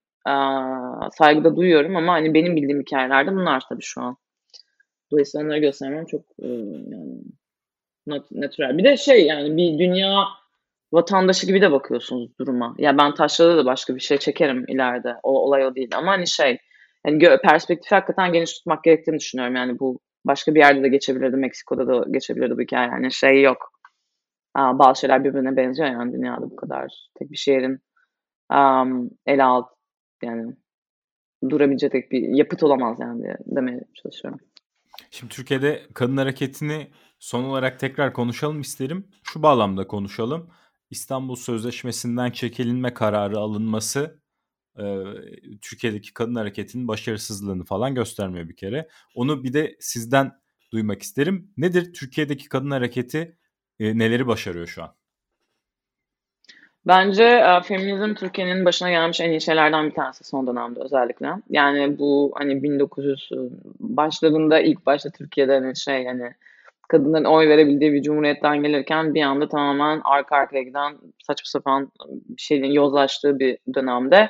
Saygıda 1.12 1.56
duyuyorum 1.56 1.96
ama 1.96 2.14
hani 2.14 2.34
benim 2.34 2.56
bildiğim 2.56 2.82
hikayelerde 2.82 3.32
bunlar 3.32 3.64
tabii 3.70 3.84
şu 3.84 4.02
an. 4.02 4.18
Dolayısıyla 5.12 5.46
onları 5.46 5.60
göstermem 5.60 6.06
çok 6.06 6.22
e, 6.40 6.48
yani 6.48 7.22
natural. 8.32 8.78
Bir 8.78 8.84
de 8.84 8.98
şey 8.98 9.26
yani 9.26 9.58
bir 9.58 9.80
dünya 9.80 10.26
vatandaşı 10.94 11.48
gibi 11.48 11.62
de 11.62 11.72
bakıyorsunuz 11.72 12.40
duruma. 12.40 12.76
Ya 12.78 12.98
ben 12.98 13.14
taşrada 13.14 13.58
da 13.58 13.66
başka 13.66 13.96
bir 13.96 14.00
şey 14.02 14.18
çekerim 14.18 14.66
ileride. 14.68 15.16
O 15.24 15.40
olay 15.40 15.66
o 15.66 15.76
değil 15.76 15.90
ama 15.96 16.12
hani 16.12 16.28
şey 16.28 16.58
yani 17.08 17.38
perspektifi 17.44 17.96
hakikaten 17.96 18.34
geniş 18.34 18.54
tutmak 18.54 18.84
gerektiğini 18.84 19.20
düşünüyorum. 19.20 19.56
Yani 19.56 19.80
bu 19.80 20.00
başka 20.26 20.56
bir 20.56 20.60
yerde 20.60 20.84
de 20.84 20.88
geçebilirdi. 20.88 21.38
Meksiko'da 21.38 21.88
da 21.88 22.06
geçebilirdi 22.12 22.58
bu 22.58 22.62
hikaye. 22.62 22.88
Yani 22.88 23.12
şey 23.12 23.42
yok. 23.42 23.72
Aa, 24.56 24.80
bazı 24.80 25.00
şeyler 25.00 25.24
birbirine 25.24 25.56
benziyor 25.56 25.90
yani 25.90 26.14
dünyada 26.14 26.42
bu 26.52 26.56
kadar. 26.56 27.10
Tek 27.20 27.32
bir 27.32 27.38
şehrin 27.38 27.80
um, 28.54 29.10
ele 29.26 29.44
alt 29.44 29.75
yani 30.26 30.56
durabilecek 31.50 32.12
bir 32.12 32.22
yapıt 32.22 32.64
olamaz 32.64 33.00
yani 33.00 33.24
diye 33.24 33.38
demeye 33.46 33.82
çalışıyorum. 33.94 34.40
Şimdi 35.12 35.34
Türkiye'de 35.34 35.88
kadın 35.94 36.18
hareketini 36.18 36.88
son 37.20 37.44
olarak 37.44 37.80
tekrar 37.80 38.14
konuşalım 38.14 38.62
isterim. 38.62 39.08
Şu 39.24 39.44
bağlamda 39.44 39.88
konuşalım. 39.88 40.50
İstanbul 40.90 41.36
Sözleşmesi'nden 41.36 42.32
çekilinme 42.32 42.94
kararı 42.94 43.38
alınması 43.38 44.20
e, 44.80 44.84
Türkiye'deki 45.62 46.14
kadın 46.14 46.36
hareketinin 46.36 46.88
başarısızlığını 46.88 47.64
falan 47.64 47.96
göstermiyor 47.96 48.50
bir 48.50 48.56
kere. 48.56 48.88
Onu 49.16 49.44
bir 49.44 49.54
de 49.54 49.76
sizden 49.80 50.32
duymak 50.72 51.02
isterim. 51.02 51.54
Nedir 51.58 51.94
Türkiye'deki 51.94 52.50
kadın 52.50 52.72
hareketi 52.72 53.38
e, 53.80 53.98
neleri 53.98 54.28
başarıyor 54.28 54.68
şu 54.68 54.84
an? 54.84 54.96
Bence 56.88 57.24
e, 57.24 57.62
feminizm 57.64 58.14
Türkiye'nin 58.14 58.66
başına 58.66 58.90
gelmiş 58.90 59.22
en 59.22 59.32
iyi 59.32 59.42
şeylerden 59.42 59.86
bir 59.86 59.94
tanesi 59.94 60.24
son 60.24 60.48
dönemde 60.48 60.80
özellikle. 60.80 61.28
Yani 61.50 62.00
bu 62.00 62.34
hani 62.38 62.64
1900 62.64 63.30
başlarında 63.80 64.60
ilk 64.60 64.86
başta 64.86 65.10
Türkiye'de 65.10 65.54
hani 65.54 65.76
şey 65.76 66.06
hani 66.06 66.34
kadınların 66.90 67.24
oy 67.24 67.50
verebildiği 67.50 67.94
bir 67.94 68.02
cumhuriyetten 68.02 68.64
gelirken 68.64 69.14
bir 69.14 69.22
anda 69.22 69.50
tamamen 69.50 70.02
arka 70.04 70.36
arkaya 70.36 70.64
giden 70.64 70.98
saçma 71.28 71.46
sapan 71.46 71.92
bir 72.10 72.42
şeyin 72.42 72.64
yozlaştığı 72.64 73.40
bir 73.40 73.58
dönemde 73.76 74.30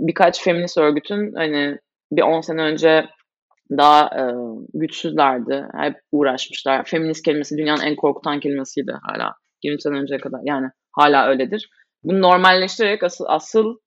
birkaç 0.00 0.44
feminist 0.44 0.78
örgütün 0.78 1.32
hani 1.34 1.78
bir 2.12 2.22
10 2.22 2.40
sene 2.40 2.62
önce 2.62 3.06
daha 3.70 4.04
e, 4.04 4.22
güçsüzlerdi. 4.74 5.66
Hep 5.76 5.94
uğraşmışlar. 6.12 6.84
Feminist 6.84 7.24
kelimesi 7.24 7.58
dünyanın 7.58 7.82
en 7.82 7.96
korkutan 7.96 8.40
kelimesiydi 8.40 8.92
hala. 9.02 9.34
20 9.62 9.82
sene 9.82 9.94
önceye 9.94 10.18
kadar. 10.18 10.40
Yani 10.44 10.70
hala 10.92 11.28
öyledir. 11.28 11.70
Bunu 12.04 12.22
normalleştirerek 12.22 13.02
asıl, 13.02 13.24
asıl 13.28 13.78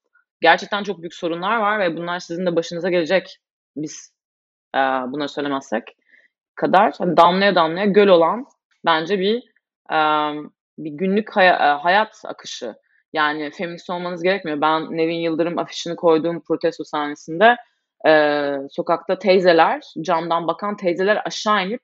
gerçekten 0.42 0.84
çok 0.84 1.02
büyük 1.02 1.14
sorunlar 1.14 1.58
var 1.58 1.80
ve 1.80 1.98
bunlar 1.98 2.20
sizin 2.20 2.46
de 2.46 2.56
başınıza 2.56 2.90
gelecek. 2.90 3.38
Biz 3.76 4.14
e, 4.76 4.80
bunları 4.80 5.30
söylemezsek 5.30 5.84
kadar 6.56 6.94
hani 6.98 7.18
damlaya 7.18 7.56
damlaya 7.56 7.86
göl 7.86 8.08
olan 8.08 8.46
bence 8.86 9.20
bir 9.20 9.44
e, 9.92 9.98
bir 10.78 10.92
günlük 10.92 11.36
hay- 11.36 11.78
hayat 11.78 12.22
akışı. 12.26 12.76
Yani 13.14 13.52
feminist 13.52 13.90
olmanız 13.90 14.24
gerekmiyor. 14.24 14.62
Ben 14.62 14.98
Nevin 14.98 15.20
Yıldırım 15.20 15.60
afişini 15.60 15.96
koyduğum 15.96 16.42
protesto 16.44 16.84
sahnesinde 16.84 17.56
e, 18.08 18.52
sokakta 18.70 19.20
teyzeler, 19.20 19.82
camdan 20.02 20.48
bakan 20.48 20.78
teyzeler 20.78 21.22
aşağı 21.26 21.68
inip 21.68 21.82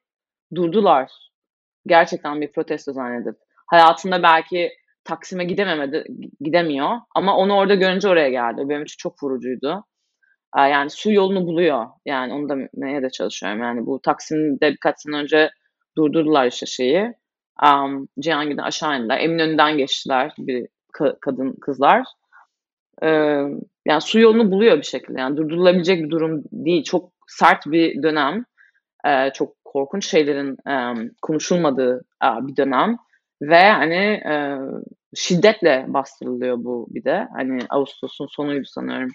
durdular. 0.55 1.11
Gerçekten 1.87 2.41
bir 2.41 2.51
protesto 2.51 2.93
zannedip. 2.93 3.35
Hayatında 3.67 4.23
belki 4.23 4.71
Taksim'e 5.03 5.43
gidememedi, 5.43 6.03
gidemiyor 6.41 6.89
ama 7.15 7.37
onu 7.37 7.55
orada 7.55 7.75
görünce 7.75 8.07
oraya 8.07 8.29
geldi. 8.29 8.61
Benim 8.69 8.83
için 8.83 8.95
çok 8.97 9.23
vurucuydu. 9.23 9.83
Yani 10.57 10.89
su 10.89 11.11
yolunu 11.11 11.45
buluyor. 11.45 11.85
Yani 12.05 12.33
onu 12.33 12.49
da 12.49 12.55
neye 12.73 13.01
de 13.01 13.09
çalışıyorum. 13.09 13.61
Yani 13.61 13.85
bu 13.85 14.01
Taksim'de 14.01 14.71
birkaç 14.71 15.01
sene 15.01 15.15
önce 15.15 15.51
durdurdular 15.97 16.47
işte 16.47 16.65
şeyi. 16.65 17.13
Um, 17.65 18.07
Cihangir'den 18.19 18.63
aşağı 18.63 18.99
indiler. 18.99 19.19
Eminönü'nden 19.19 19.77
geçtiler 19.77 20.33
bir 20.37 20.67
ka- 20.93 21.17
kadın 21.21 21.55
kızlar. 21.61 22.03
Ee, 23.03 23.07
yani 23.85 24.01
su 24.01 24.19
yolunu 24.19 24.51
buluyor 24.51 24.77
bir 24.77 24.83
şekilde. 24.83 25.19
Yani 25.19 25.37
durdurulabilecek 25.37 26.03
bir 26.03 26.09
durum 26.09 26.43
değil. 26.51 26.83
Çok 26.83 27.11
sert 27.27 27.65
bir 27.65 28.03
dönem. 28.03 28.45
Ee, 29.07 29.31
çok 29.33 29.55
korkunç 29.65 30.05
şeylerin 30.05 30.57
e, 30.69 30.95
konuşulmadığı 31.21 32.01
e, 32.23 32.27
bir 32.47 32.55
dönem. 32.55 32.97
Ve 33.41 33.69
hani 33.69 33.95
e, 33.95 34.57
şiddetle 35.15 35.85
bastırılıyor 35.87 36.57
bu 36.57 36.87
bir 36.89 37.03
de. 37.03 37.27
Hani 37.35 37.59
Ağustos'un 37.69 38.27
sonuydu 38.27 38.65
sanıyorum. 38.65 39.09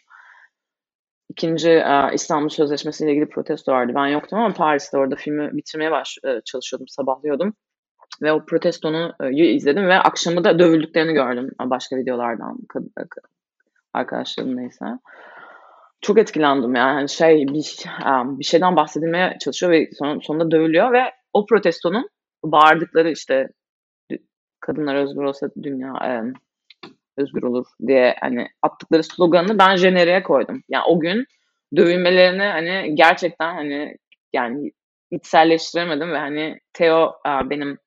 İkinci 1.28 1.70
e, 1.70 2.10
İstanbul 2.14 2.48
Sözleşmesi 2.48 3.04
ile 3.04 3.12
ilgili 3.12 3.28
protesto 3.28 3.72
vardı. 3.72 3.92
Ben 3.94 4.06
yoktum 4.06 4.38
ama 4.38 4.54
Paris'te 4.54 4.98
orada 4.98 5.16
filmi 5.16 5.56
bitirmeye 5.56 5.90
baş, 5.90 6.18
e, 6.24 6.40
çalışıyordum, 6.44 6.88
sabahlıyordum. 6.88 7.54
Ve 8.22 8.32
o 8.32 8.44
protestonu 8.46 9.12
e, 9.20 9.30
izledim 9.30 9.88
ve 9.88 9.94
akşamı 9.94 10.44
da 10.44 10.58
dövüldüklerini 10.58 11.12
gördüm 11.12 11.50
başka 11.60 11.96
videolardan 11.96 12.58
arkadaşlarım 13.94 14.56
neyse. 14.56 14.84
Çok 16.00 16.18
etkilendim 16.18 16.74
yani 16.74 17.08
şey 17.08 17.46
bir, 17.48 17.84
bir 18.38 18.44
şeyden 18.44 18.76
bahsedilmeye 18.76 19.36
çalışıyor 19.40 19.72
ve 19.72 19.90
son, 19.98 20.20
sonunda 20.20 20.50
dövülüyor 20.50 20.92
ve 20.92 21.02
o 21.32 21.46
protestonun 21.46 22.08
bağırdıkları 22.44 23.10
işte 23.10 23.48
kadınlar 24.60 24.94
özgür 24.94 25.22
olsa 25.22 25.48
dünya 25.62 25.92
e, 26.04 26.32
özgür 27.16 27.42
olur 27.42 27.66
diye 27.86 28.16
hani 28.20 28.48
attıkları 28.62 29.02
sloganını 29.02 29.58
ben 29.58 29.76
jeneriğe 29.76 30.22
koydum. 30.22 30.62
Yani 30.68 30.84
o 30.88 31.00
gün 31.00 31.26
dövülmelerini 31.76 32.42
hani 32.42 32.94
gerçekten 32.94 33.54
hani 33.54 33.96
yani 34.32 34.72
içselleştiremedim 35.10 36.12
ve 36.12 36.18
hani 36.18 36.58
Theo 36.72 37.12
benim 37.26 37.78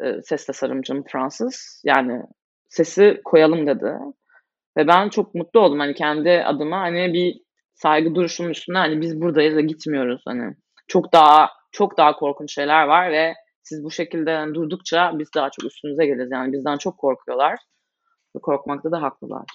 e, 0.00 0.22
ses 0.22 0.46
tasarımcım 0.46 1.04
Fransız. 1.12 1.82
Yani 1.84 2.22
sesi 2.68 3.20
koyalım 3.24 3.66
dedi. 3.66 3.94
Ve 4.76 4.86
ben 4.88 5.08
çok 5.08 5.34
mutlu 5.34 5.60
oldum 5.60 5.78
hani 5.78 5.94
kendi 5.94 6.30
adıma 6.30 6.80
hani 6.80 7.12
bir 7.12 7.40
saygı 7.74 8.14
duruşunun 8.14 8.50
üstüne 8.50 8.78
hani 8.78 9.00
biz 9.00 9.20
buradayız 9.20 9.56
ve 9.56 9.62
gitmiyoruz 9.62 10.22
hani. 10.26 10.54
Çok 10.88 11.12
daha 11.12 11.50
çok 11.72 11.96
daha 11.96 12.16
korkunç 12.16 12.54
şeyler 12.54 12.84
var 12.84 13.10
ve 13.10 13.34
siz 13.62 13.84
bu 13.84 13.90
şekilde 13.90 14.54
durdukça 14.54 15.18
biz 15.18 15.28
daha 15.34 15.50
çok 15.50 15.64
üstünüze 15.64 16.06
geliriz. 16.06 16.30
Yani 16.32 16.52
bizden 16.52 16.78
çok 16.78 16.98
korkuyorlar. 16.98 17.58
Ve 18.36 18.40
korkmakta 18.40 18.90
da 18.90 19.02
haklılar. 19.02 19.46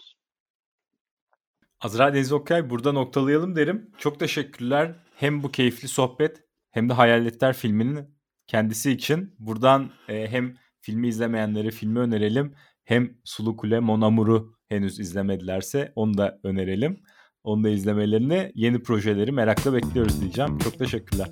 Azra 1.81 2.13
Deniz 2.13 2.31
Okay 2.31 2.69
burada 2.69 2.91
noktalayalım 2.91 3.55
derim. 3.55 3.91
Çok 3.97 4.19
teşekkürler. 4.19 4.95
Hem 5.15 5.43
bu 5.43 5.51
keyifli 5.51 5.87
sohbet 5.87 6.43
hem 6.71 6.89
de 6.89 6.93
Hayaletler 6.93 7.53
filminin 7.53 8.15
kendisi 8.47 8.91
için. 8.91 9.35
Buradan 9.39 9.91
e, 10.07 10.27
hem 10.27 10.55
filmi 10.81 11.07
izlemeyenlere 11.07 11.71
filmi 11.71 11.99
önerelim. 11.99 12.55
Hem 12.83 13.17
Sulu 13.23 13.57
Kule 13.57 13.79
Monamur'u 13.79 14.55
henüz 14.67 14.99
izlemedilerse 14.99 15.91
onu 15.95 16.17
da 16.17 16.39
önerelim. 16.43 17.03
Onu 17.43 17.63
da 17.63 17.69
izlemelerini 17.69 18.51
yeni 18.55 18.83
projeleri 18.83 19.31
merakla 19.31 19.73
bekliyoruz 19.73 20.21
diyeceğim. 20.21 20.57
Çok 20.57 20.79
teşekkürler. 20.79 21.27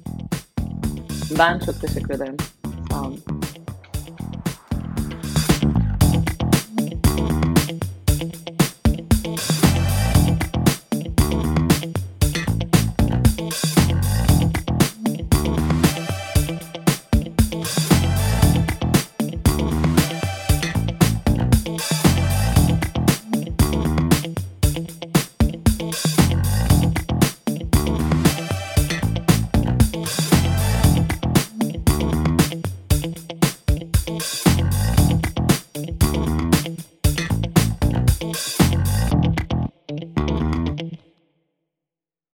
Ben 1.40 1.60
çok 1.60 1.82
teşekkür 1.82 2.14
ederim. 2.14 2.38
Paulo. 2.94 3.53